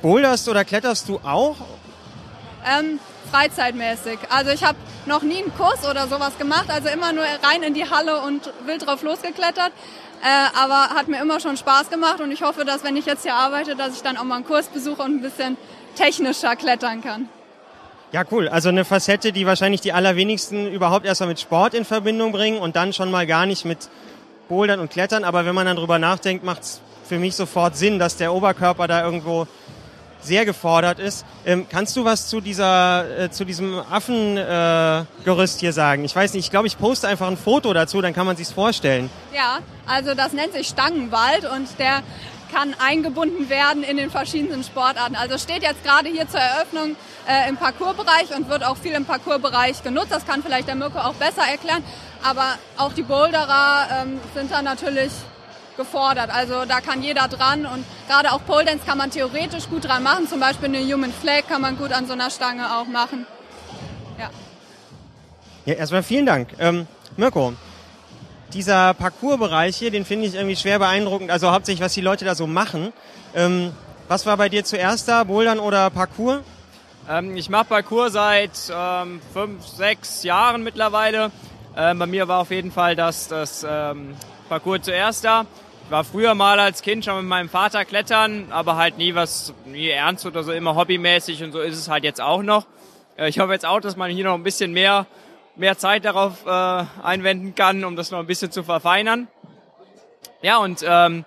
boulderst 0.01 0.49
oder 0.49 0.65
kletterst 0.65 1.07
du 1.07 1.19
auch? 1.23 1.55
Ähm, 2.65 2.99
freizeitmäßig. 3.31 4.19
Also 4.29 4.51
ich 4.51 4.63
habe 4.63 4.77
noch 5.05 5.21
nie 5.21 5.43
einen 5.43 5.55
Kurs 5.55 5.87
oder 5.89 6.07
sowas 6.07 6.37
gemacht, 6.37 6.69
also 6.69 6.89
immer 6.89 7.13
nur 7.13 7.23
rein 7.23 7.63
in 7.63 7.73
die 7.73 7.89
Halle 7.89 8.21
und 8.21 8.51
wild 8.65 8.85
drauf 8.85 9.03
losgeklettert. 9.03 9.71
Äh, 10.21 10.57
aber 10.57 10.95
hat 10.95 11.07
mir 11.07 11.21
immer 11.21 11.39
schon 11.39 11.57
Spaß 11.57 11.89
gemacht 11.89 12.21
und 12.21 12.31
ich 12.31 12.43
hoffe, 12.43 12.63
dass 12.65 12.83
wenn 12.83 12.95
ich 12.95 13.05
jetzt 13.05 13.23
hier 13.23 13.35
arbeite, 13.35 13.75
dass 13.75 13.95
ich 13.95 14.03
dann 14.03 14.17
auch 14.17 14.23
mal 14.23 14.35
einen 14.35 14.45
Kurs 14.45 14.67
besuche 14.67 15.01
und 15.01 15.15
ein 15.15 15.21
bisschen 15.21 15.57
technischer 15.95 16.55
klettern 16.55 17.01
kann. 17.01 17.29
Ja, 18.13 18.23
cool. 18.29 18.47
Also 18.47 18.69
eine 18.69 18.85
Facette, 18.85 19.31
die 19.31 19.47
wahrscheinlich 19.47 19.81
die 19.81 19.91
allerwenigsten 19.91 20.71
überhaupt 20.71 21.03
erstmal 21.07 21.29
mit 21.29 21.39
Sport 21.39 21.73
in 21.73 21.83
Verbindung 21.83 22.31
bringen 22.31 22.59
und 22.59 22.75
dann 22.75 22.93
schon 22.93 23.09
mal 23.09 23.25
gar 23.25 23.47
nicht 23.47 23.65
mit 23.65 23.89
Bouldern 24.47 24.79
und 24.79 24.91
Klettern. 24.91 25.23
Aber 25.23 25.47
wenn 25.47 25.55
man 25.55 25.65
dann 25.65 25.77
drüber 25.77 25.97
nachdenkt, 25.97 26.45
macht 26.45 26.61
es 26.61 26.81
für 27.03 27.17
mich 27.17 27.35
sofort 27.35 27.75
Sinn, 27.75 27.97
dass 27.97 28.15
der 28.15 28.31
Oberkörper 28.31 28.87
da 28.87 29.03
irgendwo 29.03 29.47
sehr 30.21 30.45
gefordert 30.45 30.99
ist. 30.99 31.25
Ähm, 31.43 31.65
kannst 31.67 31.97
du 31.97 32.05
was 32.05 32.27
zu 32.27 32.39
dieser, 32.39 33.19
äh, 33.19 33.31
zu 33.31 33.45
diesem 33.45 33.79
Affengerüst 33.79 35.57
äh, 35.57 35.59
hier 35.59 35.73
sagen? 35.73 36.05
Ich 36.05 36.15
weiß 36.15 36.33
nicht, 36.33 36.45
ich 36.45 36.51
glaube, 36.51 36.67
ich 36.67 36.77
poste 36.77 37.07
einfach 37.07 37.27
ein 37.27 37.35
Foto 37.35 37.73
dazu, 37.73 37.99
dann 37.99 38.13
kann 38.13 38.27
man 38.27 38.37
sich's 38.37 38.51
vorstellen. 38.51 39.09
Ja, 39.35 39.57
also 39.87 40.13
das 40.13 40.33
nennt 40.33 40.53
sich 40.53 40.67
Stangenwald 40.67 41.45
und 41.45 41.67
der 41.79 42.03
kann 42.53 42.75
eingebunden 42.79 43.49
werden 43.49 43.83
in 43.83 43.97
den 43.97 44.11
verschiedenen 44.11 44.63
Sportarten. 44.63 45.15
Also 45.15 45.37
steht 45.37 45.63
jetzt 45.63 45.83
gerade 45.83 46.09
hier 46.09 46.27
zur 46.27 46.39
Eröffnung 46.39 46.95
äh, 47.27 47.49
im 47.49 47.57
Parcoursbereich 47.57 48.35
und 48.35 48.49
wird 48.49 48.63
auch 48.63 48.77
viel 48.77 48.93
im 48.93 49.05
Parcoursbereich 49.05 49.83
genutzt. 49.83 50.11
Das 50.11 50.25
kann 50.25 50.43
vielleicht 50.43 50.67
der 50.67 50.75
Mirko 50.75 50.99
auch 50.99 51.15
besser 51.15 51.43
erklären. 51.49 51.83
Aber 52.23 52.45
auch 52.77 52.93
die 52.93 53.03
Boulderer 53.03 53.87
ähm, 54.01 54.19
sind 54.35 54.51
da 54.51 54.61
natürlich 54.61 55.11
gefordert. 55.75 56.29
Also 56.31 56.65
da 56.65 56.81
kann 56.81 57.01
jeder 57.01 57.27
dran 57.27 57.65
und 57.65 57.83
gerade 58.07 58.31
auch 58.31 58.45
Pole 58.45 58.65
Dance 58.65 58.85
kann 58.85 58.97
man 58.97 59.09
theoretisch 59.09 59.67
gut 59.69 59.85
dran 59.85 60.03
machen. 60.03 60.27
Zum 60.27 60.39
Beispiel 60.39 60.69
eine 60.69 60.79
Human 60.79 61.11
Flag 61.11 61.47
kann 61.49 61.61
man 61.61 61.77
gut 61.77 61.91
an 61.91 62.05
so 62.05 62.13
einer 62.13 62.29
Stange 62.29 62.77
auch 62.77 62.85
machen. 62.85 63.25
Ja. 64.19 64.29
Ja, 65.65 65.73
erstmal 65.73 66.03
vielen 66.03 66.25
Dank. 66.25 66.49
Ähm, 66.59 66.87
Mirko, 67.17 67.53
dieser 68.53 68.93
Parcoursbereich 68.93 69.75
hier, 69.75 69.91
den 69.91 70.05
finde 70.05 70.27
ich 70.27 70.35
irgendwie 70.35 70.55
schwer 70.55 70.79
beeindruckend. 70.79 71.31
Also 71.31 71.51
hauptsächlich, 71.51 71.83
was 71.83 71.93
die 71.93 72.01
Leute 72.01 72.25
da 72.25 72.35
so 72.35 72.47
machen. 72.47 72.93
Ähm, 73.35 73.71
was 74.07 74.25
war 74.25 74.37
bei 74.37 74.49
dir 74.49 74.63
zuerst 74.63 75.07
da, 75.07 75.23
Bouldern 75.23 75.59
oder 75.59 75.89
Parcours? 75.89 76.39
Ähm, 77.09 77.35
ich 77.35 77.49
mache 77.49 77.65
Parcours 77.65 78.13
seit 78.13 78.51
ähm, 78.73 79.21
fünf, 79.33 79.65
sechs 79.67 80.23
Jahren 80.23 80.63
mittlerweile. 80.63 81.31
Ähm, 81.75 81.99
bei 81.99 82.05
mir 82.05 82.27
war 82.27 82.39
auf 82.41 82.51
jeden 82.51 82.71
Fall 82.71 82.95
das, 82.95 83.27
das 83.27 83.65
ähm, 83.67 84.15
Parcours 84.49 84.83
zuerst 84.83 85.25
da. 85.25 85.45
Ich 85.85 85.91
war 85.91 86.03
früher 86.03 86.33
mal 86.33 86.59
als 86.59 86.81
Kind 86.81 87.03
schon 87.03 87.17
mit 87.17 87.25
meinem 87.25 87.49
Vater 87.49 87.83
klettern, 87.83 88.47
aber 88.51 88.77
halt 88.77 88.97
nie 88.97 89.15
was, 89.15 89.53
nie 89.65 89.89
ernst 89.89 90.25
oder 90.25 90.43
so, 90.43 90.51
immer 90.51 90.75
hobbymäßig 90.75 91.43
und 91.43 91.51
so 91.51 91.59
ist 91.59 91.77
es 91.77 91.89
halt 91.89 92.03
jetzt 92.03 92.21
auch 92.21 92.43
noch. 92.43 92.65
Äh, 93.17 93.29
ich 93.29 93.39
hoffe 93.39 93.53
jetzt 93.53 93.65
auch, 93.65 93.81
dass 93.81 93.95
man 93.95 94.11
hier 94.11 94.25
noch 94.25 94.35
ein 94.35 94.43
bisschen 94.43 94.71
mehr 94.71 95.05
mehr 95.55 95.77
Zeit 95.77 96.05
darauf 96.05 96.45
äh, 96.45 96.49
einwenden 97.03 97.55
kann, 97.55 97.83
um 97.83 97.95
das 97.95 98.11
noch 98.11 98.19
ein 98.19 98.27
bisschen 98.27 98.51
zu 98.51 98.63
verfeinern. 98.63 99.27
Ja, 100.41 100.57
und 100.57 100.83
ähm, 100.85 101.25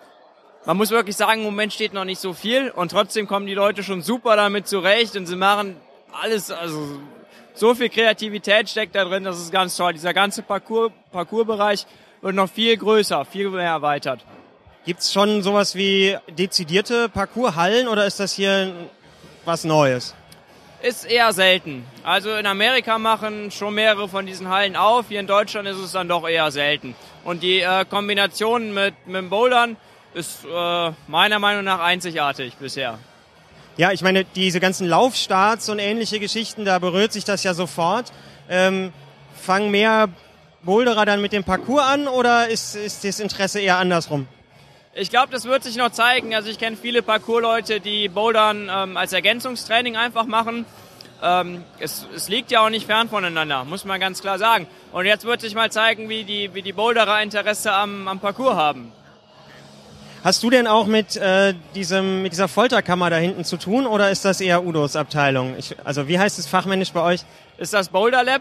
man 0.64 0.76
muss 0.76 0.90
wirklich 0.90 1.16
sagen, 1.16 1.40
im 1.40 1.46
Moment 1.46 1.72
steht 1.72 1.92
noch 1.92 2.04
nicht 2.04 2.20
so 2.20 2.32
viel 2.32 2.70
und 2.70 2.90
trotzdem 2.90 3.26
kommen 3.28 3.46
die 3.46 3.54
Leute 3.54 3.82
schon 3.82 4.02
super 4.02 4.36
damit 4.36 4.66
zurecht 4.66 5.16
und 5.16 5.26
sie 5.26 5.36
machen 5.36 5.76
alles, 6.12 6.50
also 6.50 7.00
so 7.54 7.74
viel 7.74 7.88
Kreativität 7.88 8.68
steckt 8.68 8.94
da 8.94 9.04
drin, 9.04 9.24
das 9.24 9.38
ist 9.38 9.52
ganz 9.52 9.76
toll. 9.76 9.92
Dieser 9.94 10.12
ganze 10.12 10.42
Parcours, 10.42 10.92
Parcoursbereich 11.12 11.86
wird 12.20 12.34
noch 12.34 12.50
viel 12.50 12.76
größer, 12.76 13.24
viel 13.24 13.48
mehr 13.50 13.70
erweitert. 13.70 14.24
Gibt's 14.84 15.12
schon 15.12 15.42
sowas 15.42 15.74
wie 15.74 16.16
dezidierte 16.28 17.08
Parcourshallen 17.08 17.88
oder 17.88 18.06
ist 18.06 18.20
das 18.20 18.32
hier 18.32 18.72
was 19.44 19.64
Neues? 19.64 20.14
Ist 20.82 21.06
eher 21.06 21.32
selten. 21.32 21.84
Also 22.02 22.34
in 22.34 22.46
Amerika 22.46 22.98
machen 22.98 23.50
schon 23.50 23.74
mehrere 23.74 24.08
von 24.08 24.26
diesen 24.26 24.48
Hallen 24.48 24.76
auf. 24.76 25.06
Hier 25.08 25.20
in 25.20 25.26
Deutschland 25.26 25.66
ist 25.66 25.78
es 25.78 25.92
dann 25.92 26.08
doch 26.08 26.28
eher 26.28 26.50
selten. 26.50 26.94
Und 27.24 27.42
die 27.42 27.60
äh, 27.60 27.84
Kombination 27.84 28.74
mit, 28.74 28.94
mit 29.06 29.16
dem 29.16 29.30
Bouldern 29.30 29.76
ist 30.14 30.44
äh, 30.44 30.92
meiner 31.08 31.38
Meinung 31.38 31.64
nach 31.64 31.80
einzigartig 31.80 32.54
bisher. 32.56 32.98
Ja, 33.78 33.92
ich 33.92 34.02
meine, 34.02 34.24
diese 34.24 34.60
ganzen 34.60 34.86
Laufstarts 34.86 35.68
und 35.68 35.78
ähnliche 35.78 36.20
Geschichten, 36.20 36.64
da 36.64 36.78
berührt 36.78 37.12
sich 37.12 37.24
das 37.24 37.42
ja 37.42 37.52
sofort. 37.52 38.12
Ähm, 38.48 38.92
fangen 39.34 39.70
mehr 39.70 40.08
Boulderer 40.62 41.04
dann 41.04 41.20
mit 41.20 41.32
dem 41.32 41.44
Parcours 41.44 41.84
an 41.84 42.08
oder 42.08 42.48
ist, 42.48 42.74
ist 42.76 43.04
das 43.04 43.20
Interesse 43.20 43.60
eher 43.60 43.78
andersrum? 43.78 44.28
Ich 44.98 45.10
glaube, 45.10 45.30
das 45.30 45.44
wird 45.44 45.62
sich 45.62 45.76
noch 45.76 45.90
zeigen. 45.90 46.34
Also 46.34 46.48
ich 46.48 46.58
kenne 46.58 46.74
viele 46.74 47.02
Parcours-Leute, 47.02 47.80
die 47.80 48.08
Bouldern 48.08 48.70
ähm, 48.72 48.96
als 48.96 49.12
Ergänzungstraining 49.12 49.94
einfach 49.94 50.24
machen. 50.24 50.64
Ähm, 51.22 51.64
es, 51.78 52.06
es 52.14 52.30
liegt 52.30 52.50
ja 52.50 52.64
auch 52.64 52.70
nicht 52.70 52.86
fern 52.86 53.10
voneinander, 53.10 53.64
muss 53.64 53.84
man 53.84 54.00
ganz 54.00 54.22
klar 54.22 54.38
sagen. 54.38 54.66
Und 54.92 55.04
jetzt 55.04 55.26
wird 55.26 55.42
sich 55.42 55.54
mal 55.54 55.70
zeigen, 55.70 56.08
wie 56.08 56.24
die, 56.24 56.54
wie 56.54 56.62
die 56.62 56.72
Boulderer 56.72 57.20
Interesse 57.20 57.74
am, 57.74 58.08
am 58.08 58.20
Parcours 58.20 58.54
haben. 58.56 58.90
Hast 60.24 60.42
du 60.42 60.48
denn 60.48 60.66
auch 60.66 60.86
mit, 60.86 61.14
äh, 61.16 61.52
diesem, 61.74 62.22
mit 62.22 62.32
dieser 62.32 62.48
Folterkammer 62.48 63.10
da 63.10 63.16
hinten 63.16 63.44
zu 63.44 63.58
tun 63.58 63.86
oder 63.86 64.10
ist 64.10 64.24
das 64.24 64.40
eher 64.40 64.64
Udos 64.64 64.96
Abteilung? 64.96 65.56
Ich, 65.58 65.76
also 65.84 66.08
wie 66.08 66.18
heißt 66.18 66.38
es 66.38 66.46
fachmännisch 66.46 66.92
bei 66.92 67.02
euch? 67.02 67.20
Ist 67.58 67.74
das 67.74 67.90
Boulder 67.90 68.24
Lab? 68.24 68.40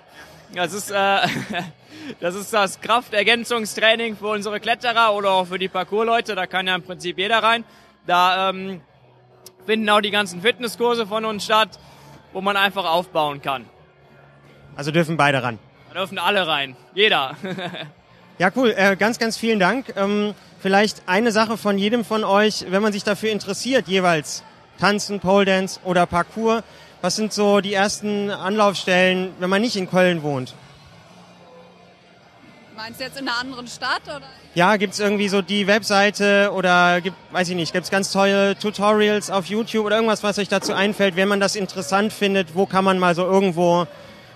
Das 0.53 0.71
ist, 0.71 0.89
äh, 0.89 0.95
das, 2.19 2.35
ist 2.35 2.53
das 2.53 2.81
Kraftergänzungstraining 2.81 4.17
für 4.17 4.27
unsere 4.27 4.59
Kletterer 4.59 5.13
oder 5.13 5.31
auch 5.31 5.47
für 5.47 5.59
die 5.59 5.67
Parcoursleute. 5.67 6.35
Da 6.35 6.47
kann 6.47 6.67
ja 6.67 6.75
im 6.75 6.83
Prinzip 6.83 7.17
jeder 7.17 7.39
rein. 7.39 7.63
Da 8.05 8.49
ähm, 8.49 8.81
finden 9.65 9.89
auch 9.89 10.01
die 10.01 10.11
ganzen 10.11 10.41
Fitnesskurse 10.41 11.07
von 11.07 11.25
uns 11.25 11.45
statt, 11.45 11.79
wo 12.33 12.41
man 12.41 12.57
einfach 12.57 12.85
aufbauen 12.85 13.41
kann. 13.41 13.65
Also 14.75 14.91
dürfen 14.91 15.17
beide 15.17 15.41
ran? 15.41 15.57
Da 15.89 15.99
dürfen 15.99 16.17
alle 16.17 16.45
rein. 16.45 16.75
Jeder. 16.93 17.35
ja, 18.37 18.51
cool. 18.55 18.73
Äh, 18.75 18.95
ganz, 18.95 19.19
ganz 19.19 19.37
vielen 19.37 19.59
Dank. 19.59 19.93
Ähm, 19.95 20.33
vielleicht 20.59 21.03
eine 21.07 21.31
Sache 21.31 21.57
von 21.57 21.77
jedem 21.77 22.03
von 22.03 22.23
euch, 22.23 22.65
wenn 22.69 22.81
man 22.81 22.93
sich 22.93 23.03
dafür 23.03 23.31
interessiert, 23.31 23.87
jeweils 23.87 24.43
Tanzen, 24.79 25.19
Pole 25.19 25.45
Dance 25.45 25.79
oder 25.83 26.05
Parkour. 26.05 26.63
Was 27.01 27.15
sind 27.15 27.33
so 27.33 27.61
die 27.61 27.73
ersten 27.73 28.29
Anlaufstellen, 28.31 29.31
wenn 29.39 29.49
man 29.49 29.61
nicht 29.61 29.75
in 29.75 29.89
Köln 29.89 30.23
wohnt? 30.23 30.55
Meinst 32.75 32.99
du 32.99 33.05
jetzt 33.05 33.17
in 33.17 33.27
einer 33.27 33.39
anderen 33.39 33.67
Stadt 33.67 34.01
oder? 34.03 34.21
Ja, 34.53 34.75
gibt's 34.75 34.99
irgendwie 34.99 35.29
so 35.29 35.41
die 35.41 35.65
Webseite 35.65 36.51
oder 36.53 36.99
gibt, 36.99 37.15
weiß 37.31 37.47
ich 37.49 37.55
nicht, 37.55 37.71
gibt's 37.71 37.89
ganz 37.89 38.11
tolle 38.11 38.57
Tutorials 38.57 39.31
auf 39.31 39.45
YouTube 39.45 39.85
oder 39.85 39.95
irgendwas, 39.95 40.23
was 40.23 40.37
euch 40.39 40.49
dazu 40.49 40.73
einfällt, 40.73 41.15
wenn 41.15 41.29
man 41.29 41.39
das 41.39 41.55
interessant 41.55 42.11
findet, 42.11 42.53
wo 42.53 42.65
kann 42.65 42.83
man 42.83 42.99
mal 42.99 43.15
so 43.15 43.23
irgendwo 43.23 43.87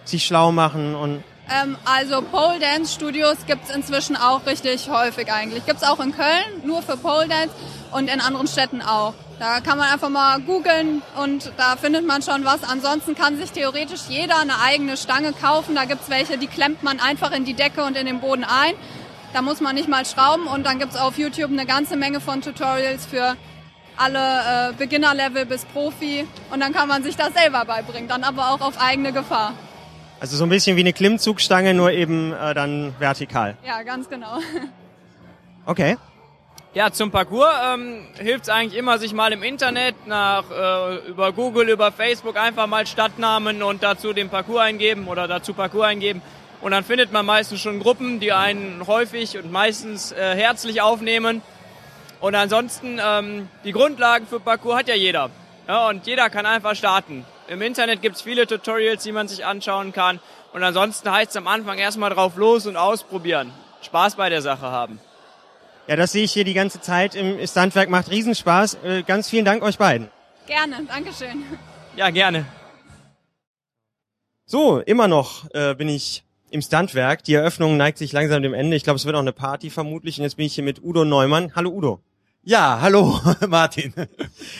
sich 0.05 0.25
schlau 0.25 0.53
machen 0.53 0.95
und 0.95 1.23
ähm, 1.49 1.77
also 1.85 2.21
Pole 2.21 2.59
Dance 2.59 2.93
Studios 2.93 3.37
gibt's 3.47 3.73
inzwischen 3.73 4.15
auch 4.15 4.45
richtig 4.45 4.89
häufig 4.89 5.31
eigentlich. 5.31 5.65
Gibt's 5.65 5.83
auch 5.83 5.99
in 5.99 6.15
Köln, 6.15 6.63
nur 6.63 6.81
für 6.81 6.97
Pole 6.97 7.27
Dance 7.27 7.53
und 7.91 8.09
in 8.09 8.21
anderen 8.21 8.47
Städten 8.47 8.81
auch. 8.81 9.13
Da 9.39 9.61
kann 9.61 9.77
man 9.77 9.89
einfach 9.89 10.09
mal 10.09 10.39
googeln 10.41 11.01
und 11.15 11.51
da 11.57 11.77
findet 11.77 12.05
man 12.05 12.21
schon 12.21 12.43
was. 12.43 12.63
Ansonsten 12.63 13.15
kann 13.15 13.37
sich 13.37 13.51
theoretisch 13.51 14.01
jeder 14.09 14.37
eine 14.39 14.59
eigene 14.61 14.97
Stange 14.97 15.33
kaufen. 15.33 15.75
Da 15.75 15.85
gibt's 15.85 16.09
welche, 16.09 16.37
die 16.37 16.47
klemmt 16.47 16.83
man 16.83 16.99
einfach 16.99 17.31
in 17.31 17.45
die 17.45 17.53
Decke 17.53 17.83
und 17.83 17.95
in 17.95 18.05
den 18.05 18.19
Boden 18.19 18.43
ein. 18.43 18.73
Da 19.33 19.41
muss 19.41 19.61
man 19.61 19.75
nicht 19.75 19.87
mal 19.87 20.05
schrauben 20.05 20.47
und 20.47 20.65
dann 20.65 20.79
gibt's 20.79 20.97
auf 20.97 21.17
YouTube 21.17 21.51
eine 21.51 21.65
ganze 21.65 21.95
Menge 21.95 22.19
von 22.19 22.41
Tutorials 22.41 23.05
für 23.05 23.37
alle 23.95 24.19
äh, 24.19 24.73
Beginner-Level 24.73 25.45
bis 25.45 25.65
Profi 25.65 26.27
und 26.51 26.59
dann 26.61 26.73
kann 26.73 26.87
man 26.87 27.03
sich 27.03 27.15
das 27.15 27.33
selber 27.33 27.65
beibringen, 27.65 28.07
dann 28.07 28.23
aber 28.23 28.51
auch 28.51 28.61
auf 28.61 28.79
eigene 28.81 29.11
Gefahr. 29.11 29.53
Also 30.19 30.35
so 30.35 30.43
ein 30.43 30.49
bisschen 30.49 30.75
wie 30.75 30.81
eine 30.81 30.93
Klimmzugstange, 30.93 31.73
nur 31.73 31.91
eben 31.91 32.33
äh, 32.33 32.53
dann 32.53 32.93
vertikal. 32.99 33.57
Ja, 33.65 33.83
ganz 33.83 34.09
genau. 34.09 34.39
Okay. 35.65 35.97
Ja, 36.73 36.91
zum 36.91 37.11
Parcours 37.11 37.49
ähm, 37.63 38.07
hilft 38.17 38.43
es 38.43 38.49
eigentlich 38.49 38.79
immer, 38.79 38.97
sich 38.97 39.13
mal 39.13 39.31
im 39.33 39.43
Internet 39.43 40.07
nach 40.07 40.45
äh, 40.49 41.07
über 41.07 41.31
Google, 41.31 41.69
über 41.69 41.91
Facebook 41.91 42.37
einfach 42.37 42.65
mal 42.65 42.87
Stadtnamen 42.87 43.61
und 43.61 43.83
dazu 43.83 44.13
den 44.13 44.29
Parcours 44.29 44.61
eingeben 44.61 45.07
oder 45.07 45.27
dazu 45.27 45.53
Parcours 45.53 45.85
eingeben. 45.85 46.23
Und 46.61 46.71
dann 46.71 46.83
findet 46.83 47.11
man 47.11 47.25
meistens 47.25 47.61
schon 47.61 47.79
Gruppen, 47.79 48.19
die 48.19 48.33
einen 48.33 48.87
häufig 48.87 49.37
und 49.37 49.51
meistens 49.51 50.11
äh, 50.11 50.35
herzlich 50.35 50.81
aufnehmen. 50.81 51.43
Und 52.19 52.33
ansonsten, 52.33 52.99
ähm, 53.03 53.47
die 53.63 53.71
Grundlagen 53.71 54.25
für 54.25 54.39
Parcours 54.39 54.79
hat 54.79 54.87
ja 54.87 54.95
jeder. 54.95 55.29
Ja, 55.67 55.89
und 55.89 56.07
jeder 56.07 56.31
kann 56.31 56.47
einfach 56.47 56.75
starten. 56.75 57.25
Im 57.49 57.63
Internet 57.63 58.03
gibt's 58.03 58.21
viele 58.21 58.45
Tutorials, 58.45 59.01
die 59.01 59.11
man 59.11 59.27
sich 59.27 59.43
anschauen 59.43 59.91
kann. 59.91 60.19
Und 60.53 60.61
ansonsten 60.61 61.11
heißt 61.11 61.31
es 61.31 61.35
am 61.35 61.47
Anfang 61.47 61.79
erstmal 61.79 62.11
drauf 62.11 62.35
los 62.35 62.67
und 62.67 62.77
ausprobieren. 62.77 63.51
Spaß 63.81 64.17
bei 64.17 64.29
der 64.29 64.43
Sache 64.43 64.67
haben. 64.67 64.99
Ja, 65.87 65.95
das 65.95 66.11
sehe 66.11 66.23
ich 66.23 66.31
hier 66.31 66.43
die 66.43 66.53
ganze 66.53 66.79
Zeit 66.79 67.15
im 67.15 67.39
Standwerk. 67.47 67.89
Macht 67.89 68.11
Riesenspaß. 68.11 68.77
Äh, 68.83 69.01
ganz 69.01 69.31
vielen 69.31 69.45
Dank 69.45 69.63
euch 69.63 69.79
beiden. 69.79 70.09
Gerne, 70.45 70.83
Dankeschön. 70.87 71.43
Ja, 71.95 72.11
gerne. 72.11 72.45
So, 74.45 74.79
immer 74.81 75.07
noch 75.07 75.49
äh, 75.55 75.73
bin 75.73 75.89
ich 75.89 76.23
im 76.51 76.61
Standwerk. 76.61 77.23
Die 77.23 77.33
Eröffnung 77.33 77.77
neigt 77.77 77.97
sich 77.97 78.11
langsam 78.11 78.43
dem 78.43 78.53
Ende. 78.53 78.77
Ich 78.77 78.83
glaube, 78.83 78.97
es 78.97 79.05
wird 79.05 79.15
auch 79.15 79.21
eine 79.21 79.33
Party 79.33 79.71
vermutlich. 79.71 80.19
Und 80.19 80.23
jetzt 80.23 80.37
bin 80.37 80.45
ich 80.45 80.53
hier 80.53 80.63
mit 80.63 80.83
Udo 80.83 81.03
Neumann. 81.03 81.55
Hallo 81.55 81.71
Udo. 81.71 81.99
Ja, 82.43 82.79
hallo 82.81 83.19
Martin. 83.47 83.93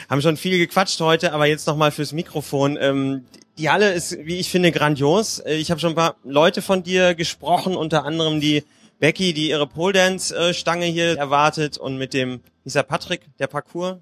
Haben 0.10 0.22
schon 0.22 0.36
viel 0.36 0.58
gequatscht 0.58 1.00
heute, 1.00 1.32
aber 1.32 1.46
jetzt 1.46 1.66
nochmal 1.66 1.92
fürs 1.92 2.12
Mikrofon. 2.12 2.78
Ähm, 2.80 3.26
die 3.58 3.70
Halle 3.70 3.94
ist, 3.94 4.18
wie 4.26 4.38
ich 4.38 4.50
finde, 4.50 4.74
grandios. 4.74 5.40
Äh, 5.40 5.56
ich 5.56 5.72
habe 5.72 5.80
schon 5.80 5.92
ein 5.92 5.96
paar 5.96 6.18
Leute 6.26 6.62
von 6.62 6.84
dir 6.84 7.16
gesprochen, 7.16 7.78
unter 7.78 8.04
anderem 8.04 8.42
die 8.42 8.66
Becky, 9.00 9.34
die 9.34 9.50
ihre 9.50 9.66
Pole 9.66 9.94
Dance 9.94 10.54
Stange 10.54 10.88
hier 10.88 11.18
erwartet 11.18 11.78
und 11.78 11.98
mit 11.98 12.14
dem, 12.14 12.42
dieser 12.66 12.84
Patrick, 12.84 13.22
der 13.40 13.48
Parcours? 13.48 13.98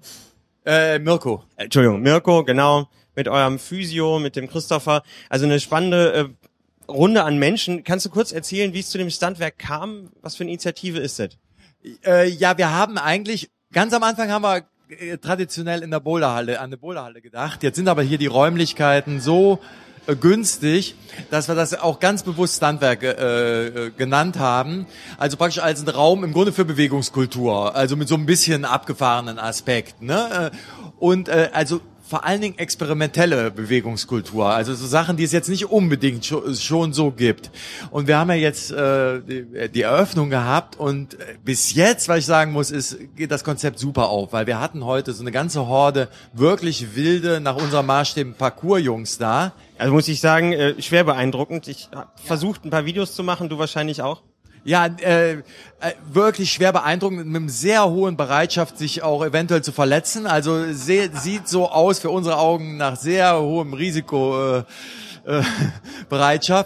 Äh, 0.66 0.98
Mirko. 0.98 1.44
Entschuldigung, 1.54 2.02
Mirko, 2.02 2.42
genau, 2.42 2.88
mit 3.14 3.28
eurem 3.28 3.60
Physio, 3.60 4.18
mit 4.18 4.34
dem 4.34 4.48
Christopher. 4.48 5.04
Also 5.30 5.46
eine 5.46 5.60
spannende 5.60 6.12
äh, 6.12 6.90
Runde 6.90 7.22
an 7.22 7.38
Menschen. 7.38 7.84
Kannst 7.84 8.06
du 8.06 8.10
kurz 8.10 8.32
erzählen, 8.32 8.72
wie 8.74 8.80
es 8.80 8.90
zu 8.90 8.98
dem 8.98 9.08
Standwerk 9.08 9.56
kam? 9.56 10.10
Was 10.20 10.34
für 10.34 10.42
eine 10.42 10.50
Initiative 10.50 10.98
ist 10.98 11.20
das? 11.20 11.38
Äh, 12.04 12.28
ja, 12.28 12.58
wir 12.58 12.72
haben 12.72 12.98
eigentlich 12.98 13.50
Ganz 13.70 13.92
am 13.92 14.02
Anfang 14.02 14.30
haben 14.30 14.42
wir 14.42 14.62
äh, 14.88 15.18
traditionell 15.18 15.82
in 15.82 15.90
der 15.90 16.00
Boulderhalle, 16.00 16.58
an 16.58 16.70
der 16.70 16.78
Boulderhalle 16.78 17.20
gedacht. 17.20 17.62
Jetzt 17.62 17.76
sind 17.76 17.86
aber 17.86 18.00
hier 18.00 18.16
die 18.16 18.26
Räumlichkeiten 18.26 19.20
so 19.20 19.58
äh, 20.06 20.16
günstig, 20.16 20.94
dass 21.30 21.48
wir 21.48 21.54
das 21.54 21.78
auch 21.78 22.00
ganz 22.00 22.22
bewusst 22.22 22.56
Standwerk 22.56 23.02
äh, 23.02 23.66
äh, 23.66 23.90
genannt 23.90 24.38
haben. 24.38 24.86
Also 25.18 25.36
praktisch 25.36 25.62
als 25.62 25.82
ein 25.82 25.88
Raum 25.90 26.24
im 26.24 26.32
Grunde 26.32 26.52
für 26.52 26.64
Bewegungskultur, 26.64 27.76
also 27.76 27.94
mit 27.94 28.08
so 28.08 28.14
ein 28.14 28.24
bisschen 28.24 28.64
abgefahrenen 28.64 29.38
Aspekt. 29.38 30.00
Ne? 30.00 30.50
Und 30.98 31.28
äh, 31.28 31.50
also 31.52 31.82
vor 32.08 32.24
allen 32.24 32.40
Dingen 32.40 32.58
experimentelle 32.58 33.50
Bewegungskultur, 33.50 34.48
also 34.48 34.74
so 34.74 34.86
Sachen, 34.86 35.18
die 35.18 35.24
es 35.24 35.32
jetzt 35.32 35.50
nicht 35.50 35.66
unbedingt 35.66 36.24
schon 36.24 36.92
so 36.94 37.10
gibt. 37.10 37.50
Und 37.90 38.06
wir 38.06 38.16
haben 38.16 38.30
ja 38.30 38.36
jetzt 38.36 38.70
äh, 38.70 39.20
die, 39.68 39.82
Eröffnung 39.82 40.30
gehabt 40.30 40.76
und 40.76 41.14
äh, 41.14 41.36
bis 41.44 41.74
jetzt, 41.74 42.08
was 42.08 42.18
ich 42.18 42.26
sagen 42.26 42.52
muss, 42.52 42.70
ist 42.70 42.98
geht 43.14 43.30
das 43.30 43.44
Konzept 43.44 43.78
super 43.78 44.08
auf, 44.08 44.32
weil 44.32 44.46
wir 44.46 44.58
hatten 44.58 44.84
heute 44.84 45.12
so 45.12 45.22
eine 45.22 45.32
ganze 45.32 45.66
Horde 45.66 46.08
wirklich 46.32 46.96
wilde 46.96 47.40
nach 47.40 47.56
unserem 47.56 47.86
Maßstäben 47.86 48.34
Parcours-Jungs 48.34 49.18
da. 49.18 49.52
Also 49.76 49.92
muss 49.92 50.08
ich 50.08 50.20
sagen, 50.20 50.52
äh, 50.52 50.80
schwer 50.80 51.04
beeindruckend. 51.04 51.68
Ich 51.68 51.90
habe 51.94 52.08
versucht, 52.24 52.64
ein 52.64 52.70
paar 52.70 52.86
Videos 52.86 53.14
zu 53.14 53.22
machen, 53.22 53.50
du 53.50 53.58
wahrscheinlich 53.58 54.00
auch. 54.00 54.22
Ja, 54.68 54.84
äh, 54.84 55.32
äh, 55.32 55.40
wirklich 56.12 56.52
schwer 56.52 56.74
beeindruckend, 56.74 57.24
mit 57.24 57.34
einem 57.34 57.48
sehr 57.48 57.88
hohen 57.88 58.18
Bereitschaft, 58.18 58.76
sich 58.76 59.02
auch 59.02 59.24
eventuell 59.24 59.62
zu 59.62 59.72
verletzen. 59.72 60.26
Also 60.26 60.70
seh, 60.74 61.08
sieht 61.14 61.48
so 61.48 61.70
aus 61.70 62.00
für 62.00 62.10
unsere 62.10 62.36
Augen 62.36 62.76
nach 62.76 62.96
sehr 62.96 63.40
hohem 63.40 63.72
Risiko. 63.72 64.58
Äh, 64.58 64.64
äh. 65.24 65.42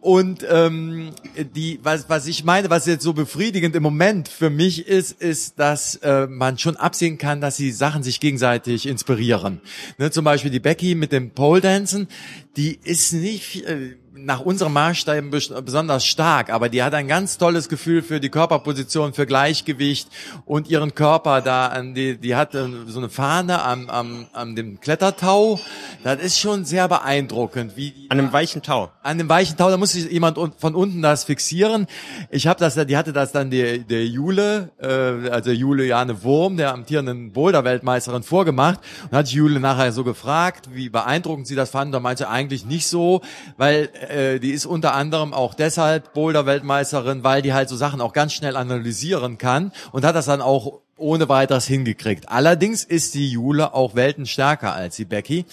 Und 0.00 0.46
ähm, 0.48 1.10
die, 1.54 1.80
was, 1.82 2.08
was 2.08 2.28
ich 2.28 2.44
meine, 2.44 2.70
was 2.70 2.86
jetzt 2.86 3.02
so 3.02 3.12
befriedigend 3.12 3.74
im 3.74 3.82
Moment 3.82 4.28
für 4.28 4.50
mich 4.50 4.86
ist, 4.86 5.20
ist, 5.20 5.58
dass 5.58 5.96
äh, 5.96 6.28
man 6.28 6.58
schon 6.58 6.76
absehen 6.76 7.18
kann, 7.18 7.40
dass 7.40 7.56
die 7.56 7.72
Sachen 7.72 8.04
sich 8.04 8.20
gegenseitig 8.20 8.86
inspirieren. 8.86 9.60
Ne, 9.98 10.12
zum 10.12 10.24
Beispiel 10.24 10.50
die 10.50 10.60
Becky 10.60 10.94
mit 10.94 11.10
dem 11.10 11.30
Pole 11.30 11.60
Dancen, 11.60 12.08
die 12.56 12.78
ist 12.82 13.12
nicht, 13.12 13.64
äh, 13.64 13.96
nach 14.14 14.40
unserem 14.40 14.72
Maßstäben 14.74 15.30
besonders 15.30 16.04
stark, 16.04 16.50
aber 16.50 16.68
die 16.68 16.82
hat 16.82 16.94
ein 16.94 17.08
ganz 17.08 17.38
tolles 17.38 17.68
Gefühl 17.68 18.02
für 18.02 18.20
die 18.20 18.28
Körperposition, 18.28 19.14
für 19.14 19.26
Gleichgewicht 19.26 20.08
und 20.44 20.68
ihren 20.68 20.94
Körper 20.94 21.40
da 21.40 21.68
an 21.68 21.94
die, 21.94 22.18
die 22.18 22.34
hat 22.34 22.54
äh, 22.54 22.66
so 22.86 22.98
eine 22.98 23.08
Fahne 23.08 23.62
am, 23.62 23.88
am, 23.88 24.26
am 24.32 24.54
dem 24.54 24.80
Klettertau. 24.80 25.58
Das 26.04 26.20
ist 26.20 26.38
schon 26.38 26.64
sehr 26.64 26.88
beeindruckend, 26.88 27.76
wie 27.76 28.06
an 28.10 28.18
einem 28.18 28.32
weichen 28.32 28.62
Tau. 28.62 28.90
An 29.02 29.18
dem 29.18 29.28
weichen 29.28 29.56
Tau, 29.56 29.70
da 29.70 29.76
muss 29.76 29.92
sich 29.92 30.10
jemand 30.10 30.38
von 30.58 30.74
unten 30.74 31.00
das 31.02 31.24
fixieren. 31.24 31.86
Ich 32.30 32.46
habe 32.46 32.60
das, 32.60 32.74
die 32.74 32.96
hatte 32.96 33.12
das 33.12 33.32
dann 33.32 33.50
der 33.50 33.78
der 33.78 34.06
Jule, 34.06 34.70
äh, 34.78 35.30
also 35.30 35.50
Juliane 35.50 36.22
Wurm, 36.22 36.56
der 36.56 36.72
amtierenden 36.74 37.32
Boulder-Weltmeisterin 37.32 38.22
vorgemacht 38.22 38.80
und 39.10 39.16
hat 39.16 39.28
Jule 39.28 39.60
nachher 39.60 39.92
so 39.92 40.04
gefragt, 40.04 40.68
wie 40.72 40.88
beeindruckend 40.88 41.46
sie 41.46 41.54
das 41.54 41.70
fand. 41.70 41.94
Da 41.94 42.00
meinte 42.00 42.24
sie 42.24 42.28
eigentlich 42.28 42.66
nicht 42.66 42.86
so, 42.86 43.22
weil 43.56 43.88
äh, 44.08 44.38
die 44.38 44.50
ist 44.50 44.66
unter 44.66 44.94
anderem 44.94 45.32
auch 45.32 45.54
deshalb 45.54 46.12
Boulder-Weltmeisterin, 46.14 47.24
weil 47.24 47.42
die 47.42 47.52
halt 47.52 47.68
so 47.68 47.76
Sachen 47.76 48.00
auch 48.00 48.12
ganz 48.12 48.32
schnell 48.32 48.56
analysieren 48.56 49.38
kann 49.38 49.72
und 49.92 50.04
hat 50.04 50.14
das 50.14 50.26
dann 50.26 50.40
auch 50.40 50.80
ohne 50.96 51.28
weiteres 51.28 51.66
hingekriegt. 51.66 52.28
Allerdings 52.28 52.84
ist 52.84 53.14
die 53.14 53.28
Jule 53.28 53.74
auch 53.74 53.94
weltenstärker 53.94 54.72
als 54.72 54.96
die 54.96 55.04
Becky 55.04 55.44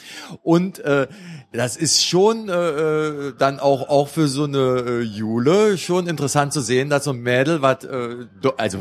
und 0.43 0.79
äh, 0.79 1.07
das 1.51 1.75
ist 1.75 2.05
schon 2.05 2.49
äh, 2.49 2.53
äh, 2.53 3.33
dann 3.37 3.59
auch 3.59 3.89
auch 3.89 4.07
für 4.07 4.27
so 4.27 4.43
eine 4.43 4.83
äh, 4.87 5.01
Jule 5.01 5.77
schon 5.77 6.07
interessant 6.07 6.53
zu 6.53 6.61
sehen, 6.61 6.89
dass 6.89 7.05
so 7.05 7.11
ein 7.11 7.21
Mädel, 7.21 7.61
was 7.61 7.83
äh, 7.85 8.27
also 8.57 8.79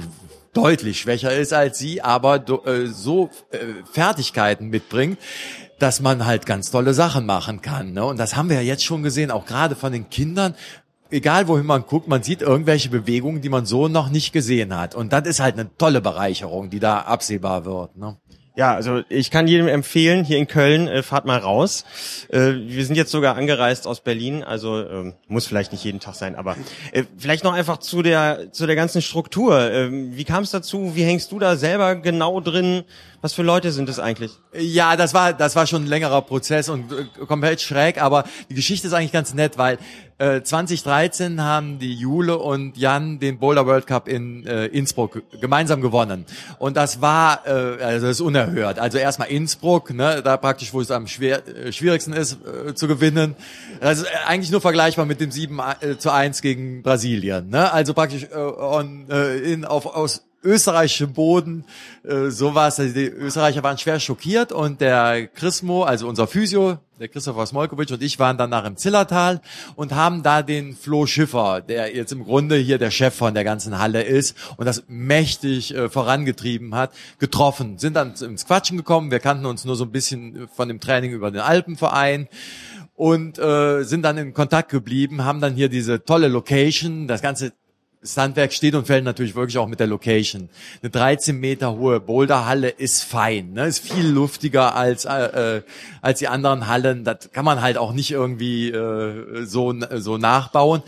deutlich 0.53 1.01
schwächer 1.01 1.33
ist 1.35 1.53
als 1.53 1.79
sie, 1.79 2.03
aber 2.03 2.45
äh, 2.67 2.87
so 2.87 3.31
äh, 3.51 3.59
Fertigkeiten 3.93 4.69
mitbringt, 4.69 5.19
dass 5.79 6.01
man 6.01 6.27
halt 6.27 6.47
ganz 6.47 6.71
tolle 6.71 6.95
Sachen 6.95 7.27
machen 7.27 7.63
kann. 7.63 7.93
Ne? 7.93 8.05
Und 8.05 8.19
das 8.19 8.37
haben 8.37 8.49
wir 8.49 8.57
ja 8.57 8.63
jetzt 8.63 8.85
schon 8.85 9.03
gesehen, 9.03 9.31
auch 9.31 9.47
gerade 9.47 9.77
von 9.77 9.93
den 9.93 10.11
Kindern. 10.11 10.55
Egal 11.11 11.49
wohin 11.49 11.65
man 11.65 11.87
guckt, 11.87 12.09
man 12.09 12.23
sieht 12.23 12.43
irgendwelche 12.43 12.91
Bewegungen, 12.91 13.41
die 13.41 13.49
man 13.49 13.65
so 13.65 13.89
noch 13.89 14.11
nicht 14.11 14.33
gesehen 14.33 14.77
hat. 14.77 14.95
Und 14.95 15.13
das 15.13 15.27
ist 15.27 15.41
halt 15.41 15.55
eine 15.55 15.75
tolle 15.77 16.01
Bereicherung, 16.01 16.69
die 16.69 16.81
da 16.81 16.99
absehbar 16.99 17.65
wird. 17.65 17.97
Ne? 17.97 18.17
Ja, 18.59 18.75
also 18.75 19.03
ich 19.09 19.31
kann 19.31 19.47
jedem 19.47 19.69
empfehlen, 19.69 20.25
hier 20.25 20.37
in 20.37 20.49
Köln, 20.49 20.89
äh, 20.89 21.05
fahrt 21.05 21.27
mal 21.27 21.39
raus. 21.39 21.85
Äh, 22.29 22.55
wir 22.67 22.85
sind 22.85 22.97
jetzt 22.97 23.13
sogar 23.13 23.37
angereist 23.37 23.87
aus 23.87 24.01
Berlin, 24.01 24.43
also 24.43 24.81
äh, 24.81 25.13
muss 25.29 25.47
vielleicht 25.47 25.71
nicht 25.71 25.85
jeden 25.85 26.01
Tag 26.01 26.17
sein, 26.17 26.35
aber 26.35 26.57
äh, 26.91 27.05
vielleicht 27.17 27.45
noch 27.45 27.53
einfach 27.53 27.79
zu 27.79 28.03
der 28.03 28.51
zu 28.51 28.67
der 28.67 28.75
ganzen 28.75 29.01
Struktur. 29.01 29.71
Ähm, 29.71 30.17
wie 30.17 30.25
kam 30.25 30.43
es 30.43 30.51
dazu? 30.51 30.97
Wie 30.97 31.05
hängst 31.05 31.31
du 31.31 31.39
da 31.39 31.55
selber 31.55 31.95
genau 31.95 32.41
drin? 32.41 32.83
Was 33.21 33.33
für 33.33 33.45
Leute 33.45 33.71
sind 33.71 33.89
es 33.89 34.01
eigentlich? 34.01 34.33
Ja, 34.53 34.97
das 34.97 35.15
war 35.15 35.35
das 35.35 35.55
war 35.55 35.69
schon 35.69 35.85
ein 35.85 35.89
längerer 35.89 36.23
Prozess 36.23 36.69
und 36.69 36.91
äh, 36.91 37.27
komplett 37.27 37.61
schräg, 37.61 38.03
aber 38.03 38.25
die 38.51 38.55
Geschichte 38.55 38.89
ist 38.89 38.93
eigentlich 38.93 39.13
ganz 39.13 39.35
nett, 39.35 39.57
weil 39.57 39.79
2013 40.19 41.39
äh, 41.39 41.41
haben 41.41 41.79
die 41.79 41.95
Jule 41.95 42.39
und 42.39 42.77
Jan 42.77 43.21
den 43.21 43.39
Boulder 43.39 43.67
World 43.67 43.87
Cup 43.87 44.09
in 44.09 44.45
äh, 44.47 44.67
Innsbruck 44.67 45.23
gemeinsam 45.41 45.81
gewonnen. 45.81 46.27
Und 46.59 46.77
das 46.77 47.01
war, 47.01 47.47
äh, 47.47 47.51
also 47.83 48.07
das 48.07 48.17
ist 48.17 48.21
unerhört. 48.21 48.81
Also 48.81 48.99
erstmal 48.99 49.29
Innsbruck, 49.29 49.95
ne, 49.95 50.21
da 50.23 50.37
praktisch, 50.37 50.75
wo 50.75 50.81
es 50.81 50.91
am 50.91 51.07
schwer, 51.07 51.47
äh, 51.47 51.71
schwierigsten 51.71 52.13
ist 52.13 52.39
äh, 52.45 52.75
zu 52.75 52.89
gewinnen. 52.89 53.37
Also 53.81 54.05
äh, 54.05 54.09
eigentlich 54.27 54.51
nur 54.51 54.61
vergleichbar 54.61 55.07
mit 55.07 55.21
dem 55.21 55.31
7 55.31 55.61
äh, 55.81 55.99
zu 55.99 56.11
1 56.11 56.43
gegen 56.43 56.83
Brasilien. 56.83 57.51
Ne? 57.51 57.73
Also 57.73 57.95
praktisch 57.95 58.25
äh, 58.25 58.37
on, 58.37 59.09
äh, 59.11 59.37
in, 59.39 59.65
auf, 59.65 59.87
aus 59.87 60.28
österreichischem 60.43 61.13
Boden 61.13 61.65
äh, 62.05 62.31
sowas. 62.31 62.79
Also 62.79 62.95
die 62.95 63.07
Österreicher 63.07 63.63
waren 63.63 63.79
schwer 63.79 64.01
schockiert 64.01 64.53
und 64.53 64.81
der 64.81 65.27
Chrismo, 65.27 65.83
also 65.83 66.09
unser 66.09 66.27
Physio, 66.27 66.79
der 66.99 67.09
Christopher 67.09 67.47
Smolkovic 67.47 67.91
und 67.91 68.03
ich 68.03 68.19
waren 68.19 68.39
danach 68.39 68.65
im 68.65 68.77
Zillertal 68.77 69.41
und 69.77 69.95
haben 69.95 70.23
da 70.23 70.43
den 70.43 70.75
Flo 70.75 71.07
Schiffer, 71.07 71.61
der 71.61 71.95
jetzt 71.95 72.13
im 72.13 72.25
Grunde 72.25 72.57
hier 72.57 72.79
der 72.79 72.91
Chef 72.91 73.15
von 73.15 73.35
der 73.35 73.45
ganzen 73.45 73.79
Halle 73.79 74.03
ist 74.03 74.37
und 74.57 74.67
das 74.67 74.85
mächtig 74.89 75.75
äh, 75.75 75.89
vorangetrieben 75.89 76.75
hat, 76.75 76.93
getroffen. 77.19 77.79
Sind 77.79 77.95
dann 77.95 78.15
ins 78.15 78.47
Quatschen 78.47 78.77
gekommen. 78.77 79.11
Wir 79.11 79.21
kannten 79.21 79.47
uns 79.47 79.65
nur 79.65 79.77
so 79.77 79.85
ein 79.85 79.93
bisschen 79.93 80.49
von 80.55 80.69
dem 80.69 80.81
Training 80.81 81.13
über 81.13 81.31
den 81.31 81.41
Alpenverein 81.41 82.29
und 82.95 83.39
äh, 83.39 83.85
sind 83.85 84.03
dann 84.03 84.19
in 84.19 84.35
Kontakt 84.35 84.71
geblieben, 84.71 85.25
haben 85.25 85.41
dann 85.41 85.55
hier 85.55 85.69
diese 85.69 86.05
tolle 86.05 86.27
Location, 86.27 87.07
das 87.07 87.23
ganze 87.23 87.53
das 88.01 88.17
Handwerk 88.17 88.53
steht 88.53 88.75
und 88.77 88.87
fällt 88.87 89.05
natürlich 89.05 89.35
wirklich 89.35 89.59
auch 89.59 89.67
mit 89.67 89.81
der 89.81 89.89
Location. 89.89 90.49
Eine 90.83 90.91
13 90.91 91.39
Meter 91.39 91.77
hohe 91.77 91.99
Boulderhalle 91.99 92.69
ist 92.69 93.03
fein, 93.03 93.55
ne? 93.55 93.67
ist 93.67 93.81
viel 93.81 94.07
luftiger 94.07 94.77
als 94.77 95.05
äh, 95.05 95.57
äh, 95.57 95.63
als 96.01 96.21
die 96.21 96.29
anderen 96.29 96.69
Hallen. 96.69 97.03
Das 97.03 97.31
kann 97.33 97.45
man 97.45 97.61
halt 97.61 97.77
auch 97.77 97.93
nicht 97.93 98.13
irgendwie 98.13 98.71
äh, 98.71 99.45
so 99.45 99.75
so 99.97 100.17
nachbauen. 100.17 100.83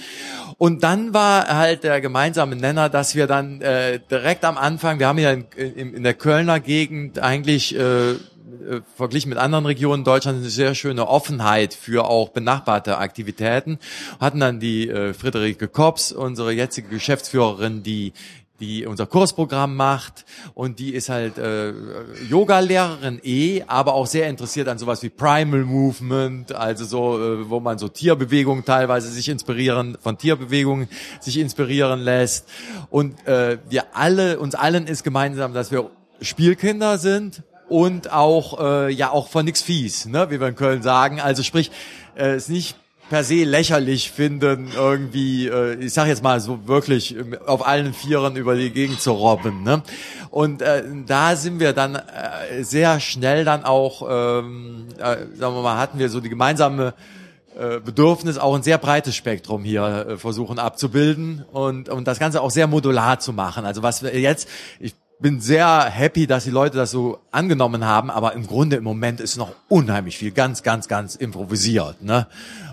Und 0.57 0.85
dann 0.85 1.13
war 1.13 1.49
halt 1.49 1.83
der 1.83 2.01
gemeinsame 2.01 2.55
Nenner, 2.55 2.89
dass 2.89 3.15
wir 3.15 3.27
dann 3.27 3.61
äh, 3.61 3.99
direkt 4.11 4.45
am 4.45 4.57
Anfang, 4.57 4.99
wir 4.99 5.09
haben 5.09 5.19
ja 5.19 5.33
in, 5.33 5.47
in, 5.57 5.95
in 5.95 6.03
der 6.05 6.15
Kölner 6.15 6.61
Gegend 6.61 7.19
eigentlich 7.19 7.75
äh, 7.77 8.15
äh, 8.61 8.81
verglichen 8.97 9.29
mit 9.29 9.39
anderen 9.39 9.67
Regionen 9.67 10.05
Deutschlands 10.05 10.41
eine 10.41 10.51
sehr 10.51 10.75
schöne 10.75 11.09
Offenheit 11.09 11.75
für 11.75 12.07
auch 12.07 12.31
benachbarte 12.31 12.99
Aktivitäten. 12.99 13.79
Hatten 14.21 14.41
dann 14.41 14.61
die 14.61 14.89
äh, 14.89 15.15
Friederike 15.15 15.69
Kops, 15.69 16.13
unsere 16.13 16.53
jetzige 16.53 16.89
Geschäftsführerin, 16.89 17.83
die 17.83 18.13
die 18.61 18.87
unser 18.87 19.07
Kursprogramm 19.07 19.75
macht 19.75 20.25
und 20.55 20.79
die 20.79 20.95
ist 20.95 21.09
halt 21.09 21.39
äh, 21.39 21.73
Yoga-Lehrerin 22.29 23.21
eh, 23.25 23.63
aber 23.67 23.95
auch 23.95 24.07
sehr 24.07 24.29
interessiert 24.29 24.69
an 24.69 24.79
sowas 24.79 25.03
wie 25.03 25.09
Primal 25.09 25.65
Movement, 25.65 26.53
also 26.53 26.85
so, 26.85 27.19
äh, 27.19 27.49
wo 27.49 27.61
man 27.61 27.79
so 27.79 27.89
Tierbewegungen 27.89 28.65
teilweise 28.65 29.09
sich 29.09 29.29
inspirieren, 29.29 29.97
von 30.01 30.19
Tierbewegungen 30.19 30.89
sich 31.21 31.39
inspirieren 31.39 32.01
lässt. 32.01 32.49
Und 32.91 33.27
äh, 33.27 33.59
wir 33.69 33.97
alle, 33.97 34.39
uns 34.39 34.55
allen 34.55 34.87
ist 34.87 35.03
gemeinsam, 35.03 35.55
dass 35.55 35.71
wir 35.71 35.91
Spielkinder 36.21 36.99
sind 36.99 37.43
und 37.71 38.13
auch 38.13 38.61
äh, 38.61 38.93
ja 38.93 39.11
auch 39.11 39.29
von 39.29 39.47
nix 39.47 39.63
fies, 39.63 40.07
ne, 40.07 40.31
wie 40.31 40.41
wir 40.41 40.49
in 40.49 40.57
Köln 40.57 40.83
sagen. 40.83 41.21
Also 41.21 41.43
sprich, 41.43 41.71
äh, 42.17 42.33
es 42.33 42.49
nicht 42.49 42.77
per 43.11 43.25
se 43.25 43.45
lächerlich 43.45 44.11
finden, 44.11 44.71
irgendwie, 44.75 45.49
äh, 45.49 45.75
ich 45.75 45.93
sag 45.93 46.07
jetzt 46.07 46.23
mal 46.23 46.41
so 46.41 46.67
wirklich 46.69 47.17
ähm, 47.17 47.37
auf 47.45 47.67
allen 47.67 47.93
Vieren 47.93 48.37
über 48.37 48.55
die 48.55 48.71
Gegend 48.71 49.01
zu 49.01 49.13
robben. 49.13 49.63
Ne? 49.63 49.83
Und 50.31 50.63
äh, 50.63 50.85
da 51.07 51.35
sind 51.37 51.59
wir 51.59 51.73
dann 51.73 51.97
äh, 51.97 52.63
sehr 52.63 53.01
schnell 53.01 53.45
dann 53.45 53.65
auch, 53.65 54.03
ähm, 54.09 54.87
äh, 54.99 55.17
sagen 55.37 55.55
wir 55.55 55.63
mal, 55.63 55.77
hatten 55.77 55.99
wir 55.99 56.09
so 56.09 56.21
die 56.21 56.29
gemeinsame 56.29 56.95
äh, 57.59 57.81
Bedürfnis, 57.81 58.39
auch 58.39 58.55
ein 58.55 58.63
sehr 58.63 58.79
breites 58.79 59.17
Spektrum 59.17 59.65
hier 59.65 60.07
äh, 60.09 60.17
versuchen 60.17 60.61
abzubilden 60.61 61.45
und, 61.53 61.89
und 61.89 62.07
das 62.07 62.21
Ganze 62.21 62.41
auch 62.41 62.51
sehr 62.51 62.69
modular 62.69 63.19
zu 63.19 63.33
machen. 63.33 63.65
Also 63.65 63.83
was 63.83 64.05
wir 64.05 64.17
jetzt, 64.19 64.49
ich 64.79 64.95
bin 65.21 65.41
sehr 65.41 65.85
happy, 65.85 66.27
dass 66.27 66.45
die 66.45 66.51
Leute 66.51 66.77
das 66.77 66.91
so 66.91 67.19
angenommen 67.31 67.85
haben, 67.85 68.11
aber 68.11 68.33
im 68.33 68.47
Grunde 68.47 68.77
im 68.77 68.85
Moment 68.85 69.21
ist 69.21 69.37
noch 69.37 69.55
unheimlich 69.69 70.17
viel 70.17 70.31
ganz, 70.31 70.63
ganz, 70.63 70.89
ganz 70.89 71.15
improvisiert. 71.15 72.03
Ne? 72.03 72.27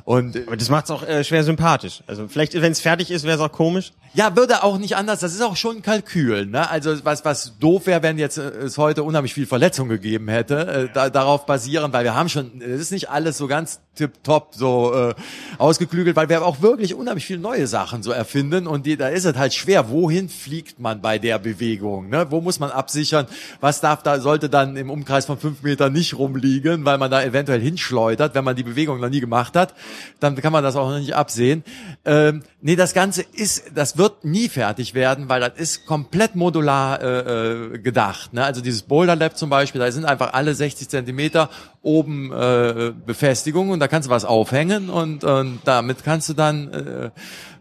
Und 0.08 0.38
aber 0.48 0.56
das 0.56 0.70
macht 0.70 0.86
es 0.86 0.91
auch 0.91 1.04
äh, 1.04 1.22
schwer 1.26 1.43
sympathisch. 1.43 2.02
Also 2.08 2.30
vielleicht, 2.30 2.54
wenn 2.54 2.72
es 2.72 2.80
fertig 2.80 3.12
ist, 3.12 3.26
wäre 3.26 3.36
es 3.36 3.41
auch 3.41 3.52
komisch. 3.52 3.91
Ja, 4.13 4.38
würde 4.38 4.63
auch 4.63 4.78
nicht 4.78 4.96
anders. 4.96 5.20
Das 5.20 5.34
ist 5.34 5.41
auch 5.41 5.58
schon 5.58 5.76
ein 5.76 5.82
Kalkül. 5.82 6.46
Ne? 6.46 6.70
Also 6.70 7.04
was 7.04 7.26
was 7.26 7.58
doof 7.60 7.88
wäre, 7.88 8.02
wenn 8.04 8.17
jetzt 8.17 8.38
äh, 8.38 8.43
es 8.43 8.78
heute 8.78 9.04
unheimlich 9.04 9.34
viel 9.34 9.46
Verletzung 9.46 9.89
gegeben 9.89 10.30
hätte, 10.30 10.65
äh, 10.65 10.93
da, 10.93 11.10
darauf 11.10 11.46
basieren, 11.46 11.91
weil 11.91 12.06
wir 12.06 12.15
haben 12.15 12.30
schon, 12.30 12.62
es 12.62 12.80
ist 12.80 12.91
nicht 12.93 13.10
alles 13.10 13.38
so 13.38 13.48
ganz 13.48 13.82
tipptopp 13.96 14.56
so 14.56 14.93
äh, 14.93 15.15
ausgeklügelt, 15.58 16.15
weil 16.15 16.30
wir 16.30 16.46
auch 16.46 16.62
wirklich 16.62 16.96
unheimlich 16.96 17.26
viele 17.26 17.39
neue 17.39 17.67
Sachen 17.67 18.02
so 18.02 18.12
erfinden 18.12 18.65
und 18.65 18.86
die, 18.86 18.96
da 18.96 19.10
ist 19.10 19.26
es 19.26 19.36
halt 19.36 19.54
schwer. 19.54 19.89
Wohin 19.89 20.30
fliegt 20.30 20.80
man 20.80 21.02
bei 21.02 21.20
der 21.20 21.38
Bewegung? 21.38 22.08
Ne? 22.08 22.28
Wo 22.30 22.39
muss 22.39 22.62
man 22.62 22.72
absichern? 22.72 23.28
Was 23.60 23.82
darf 23.82 24.04
da 24.04 24.22
sollte 24.22 24.48
dann 24.48 24.78
im 24.78 24.89
Umkreis 24.89 25.26
von 25.26 25.38
fünf 25.38 25.63
Metern 25.63 25.91
nicht 25.91 26.17
rumliegen, 26.17 26.86
weil 26.86 26.98
man 26.98 27.12
da 27.12 27.22
eventuell 27.22 27.60
hinschleudert, 27.60 28.36
wenn 28.36 28.46
man 28.46 28.56
die 28.56 28.63
Bewegung 28.63 29.02
noch 29.02 29.10
nie 29.10 29.20
gemacht 29.20 29.58
hat? 29.58 29.74
Dann 30.19 30.36
kann 30.36 30.51
man 30.51 30.63
das 30.63 30.75
auch 30.75 30.89
noch 30.89 30.99
nicht 30.99 31.15
absehen. 31.15 31.63
Ähm, 32.05 32.43
nee, 32.62 32.75
das 32.75 32.93
Ganze 32.93 33.21
ist, 33.21 33.71
das 33.75 33.97
wird 33.97 34.25
nie 34.25 34.49
fertig 34.49 34.93
werden, 34.93 35.29
weil 35.29 35.41
das 35.41 35.53
ist 35.57 35.86
komplett 35.86 36.36
modular 36.36 37.01
äh, 37.01 37.73
äh, 37.73 37.79
gedacht. 37.79 38.33
Ne? 38.33 38.43
Also 38.43 38.62
dieses 38.62 38.83
Boulder 38.83 39.15
Lab 39.15 39.38
zum 39.38 39.49
Beispiel, 39.49 39.79
da 39.79 39.91
sind 39.91 40.05
einfach 40.05 40.33
alle 40.33 40.53
60 40.53 40.89
Zentimeter 40.89 41.49
oben 41.81 42.31
äh, 42.31 42.93
Befestigungen 43.05 43.71
und 43.71 43.79
da 43.79 43.88
kannst 43.88 44.07
du 44.07 44.12
was 44.12 44.25
aufhängen 44.25 44.89
und, 44.89 45.23
und 45.23 45.60
damit 45.65 46.03
kannst 46.03 46.29
du 46.29 46.33
dann 46.33 46.73
äh, 46.73 47.10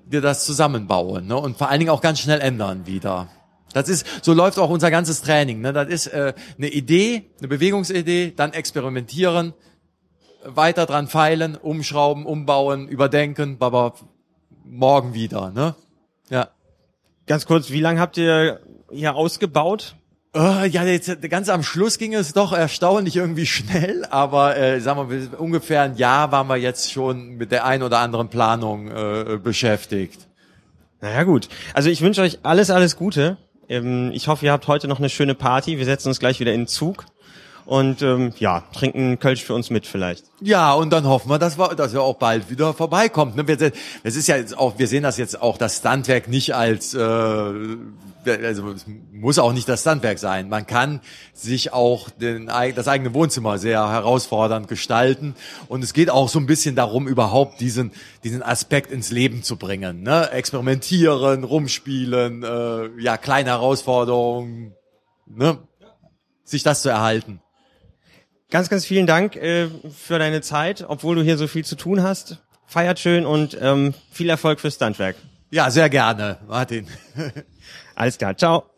dir 0.07 0.21
das 0.21 0.45
zusammenbauen 0.45 1.27
ne? 1.27 1.37
und 1.37 1.57
vor 1.57 1.69
allen 1.69 1.81
Dingen 1.81 1.91
auch 1.91 2.01
ganz 2.01 2.21
schnell 2.21 2.41
ändern 2.41 2.87
wieder. 2.87 3.29
Das 3.73 3.89
ist, 3.89 4.07
so 4.23 4.33
läuft 4.33 4.59
auch 4.59 4.71
unser 4.71 4.91
ganzes 4.91 5.21
Training. 5.21 5.61
Ne? 5.61 5.73
Das 5.73 5.89
ist 5.89 6.07
äh, 6.07 6.33
eine 6.57 6.69
Idee, 6.69 7.27
eine 7.39 7.49
Bewegungsidee, 7.49 8.33
dann 8.35 8.53
experimentieren, 8.55 9.53
weiter 10.47 10.87
dran 10.87 11.09
feilen, 11.09 11.57
umschrauben, 11.57 12.27
umbauen, 12.27 12.89
überdenken, 12.89 13.57
aber 13.61 13.95
morgen 14.65 15.15
wieder, 15.15 15.51
ne? 15.51 15.75
Ja. 16.29 16.49
Ganz 17.27 17.47
kurz, 17.47 17.71
wie 17.71 17.81
lange 17.81 18.01
habt 18.01 18.17
ihr 18.17 18.61
hier 18.91 19.15
ausgebaut? 19.15 19.97
Äh, 20.35 20.69
ja, 20.69 20.85
jetzt 20.85 21.23
ganz 21.31 21.49
am 21.49 21.63
Schluss 21.63 21.99
ging 21.99 22.15
es 22.15 22.33
doch 22.33 22.53
erstaunlich 22.53 23.17
irgendwie 23.17 23.47
schnell, 23.47 24.05
aber 24.11 24.57
äh, 24.57 24.81
sagen 24.81 25.09
wir 25.09 25.41
ungefähr 25.41 25.83
ein 25.83 25.97
Jahr 25.97 26.31
waren 26.31 26.47
wir 26.47 26.57
jetzt 26.57 26.93
schon 26.93 27.37
mit 27.37 27.53
der 27.53 27.65
ein 27.65 27.83
oder 27.83 27.99
anderen 28.01 28.29
Planung 28.29 28.89
äh, 28.89 29.39
beschäftigt. 29.43 30.29
Naja 31.01 31.25
gut. 31.25 31.49
Also 31.73 31.89
ich 31.89 32.03
wünsche 32.03 32.21
euch 32.23 32.41
alles, 32.43 32.71
alles 32.71 32.97
Gute. 32.97 33.39
Ähm, 33.69 34.11
ich 34.13 34.29
hoffe, 34.29 34.45
ihr 34.47 34.53
habt 34.53 34.69
heute 34.69 34.89
noch 34.89 34.99
eine 34.99 35.09
schöne 35.09 35.35
Party. 35.35 35.79
Wir 35.79 35.85
setzen 35.85 36.09
uns 36.09 36.21
gleich 36.21 36.39
wieder 36.39 36.53
in 36.53 36.63
den 36.63 36.67
Zug 36.67 37.07
und 37.67 38.01
ähm, 38.01 38.33
ja, 38.39 38.63
trinken 38.73 39.19
Kölsch 39.19 39.45
für 39.45 39.55
uns 39.55 39.71
mit 39.71 39.87
vielleicht. 39.87 40.25
Ja, 40.41 40.73
und 40.73 40.91
dann 40.91 41.07
hoffen 41.07 41.29
wir, 41.29 41.39
dass 41.39 41.59
wir, 41.59 41.75
dass 41.75 41.93
wir 41.93 42.03
auch 42.03 42.17
bald 42.17 42.49
wieder 42.49 42.73
vorbeikommt. 42.73 43.37
Ne? 43.37 43.45
Es 44.05 44.17
ist 44.17 44.29
ja 44.29 44.37
jetzt 44.37 44.57
auch, 44.57 44.79
wir 44.79 44.87
sehen 44.87 45.03
das 45.03 45.19
jetzt 45.19 45.43
auch 45.43 45.59
das 45.59 45.79
Standwerk 45.79 46.29
nicht 46.29 46.55
als, 46.55 46.95
äh, 46.95 46.99
also 47.01 48.71
es 48.71 48.87
muss 49.13 49.39
auch 49.39 49.53
nicht 49.53 49.69
das 49.69 49.81
Standwerk 49.81 50.19
sein. 50.19 50.49
Man 50.49 50.67
kann 50.67 51.01
sich 51.33 51.73
auch 51.73 52.09
den, 52.09 52.47
das 52.47 52.87
eigene 52.87 53.15
Wohnzimmer 53.15 53.59
sehr 53.59 53.89
herausfordernd 53.91 54.69
gestalten 54.69 55.35
und 55.67 55.83
es 55.83 55.93
geht 55.93 56.11
auch 56.11 56.29
so 56.29 56.39
ein 56.39 56.47
bisschen 56.47 56.77
darum, 56.77 57.09
überhaupt 57.09 57.61
diesen 57.61 57.91
diesen 58.23 58.43
Aspekt 58.43 58.91
ins 58.91 59.11
Leben 59.11 59.43
zu 59.43 59.57
bringen. 59.57 60.03
Ne? 60.03 60.31
Experimentieren, 60.31 61.45
rumspielen, 61.45 62.43
äh, 62.43 62.89
ja 63.01 63.17
kleine 63.17 63.51
Herausforderungen, 63.51 64.75
ne? 65.27 65.59
sich 66.45 66.63
das 66.63 66.83
zu 66.83 66.89
erhalten. 66.89 67.41
Ganz, 68.51 68.69
ganz 68.69 68.87
vielen 68.87 69.07
Dank 69.07 69.37
äh, 69.37 69.69
für 69.91 70.19
deine 70.19 70.41
Zeit, 70.41 70.85
obwohl 70.87 71.17
du 71.17 71.23
hier 71.23 71.37
so 71.37 71.49
viel 71.49 71.65
zu 71.65 71.77
tun 71.77 72.03
hast. 72.03 72.43
Feiert 72.67 72.99
schön 72.99 73.27
und 73.27 73.57
ähm, 73.61 73.95
viel 74.11 74.29
Erfolg 74.29 74.61
fürs 74.61 74.75
Standwerk. 74.75 75.17
Ja, 75.51 75.71
sehr 75.71 75.89
gerne, 75.89 76.39
Martin. 76.47 76.87
Alles 77.95 78.19
klar, 78.19 78.37
ciao. 78.37 78.71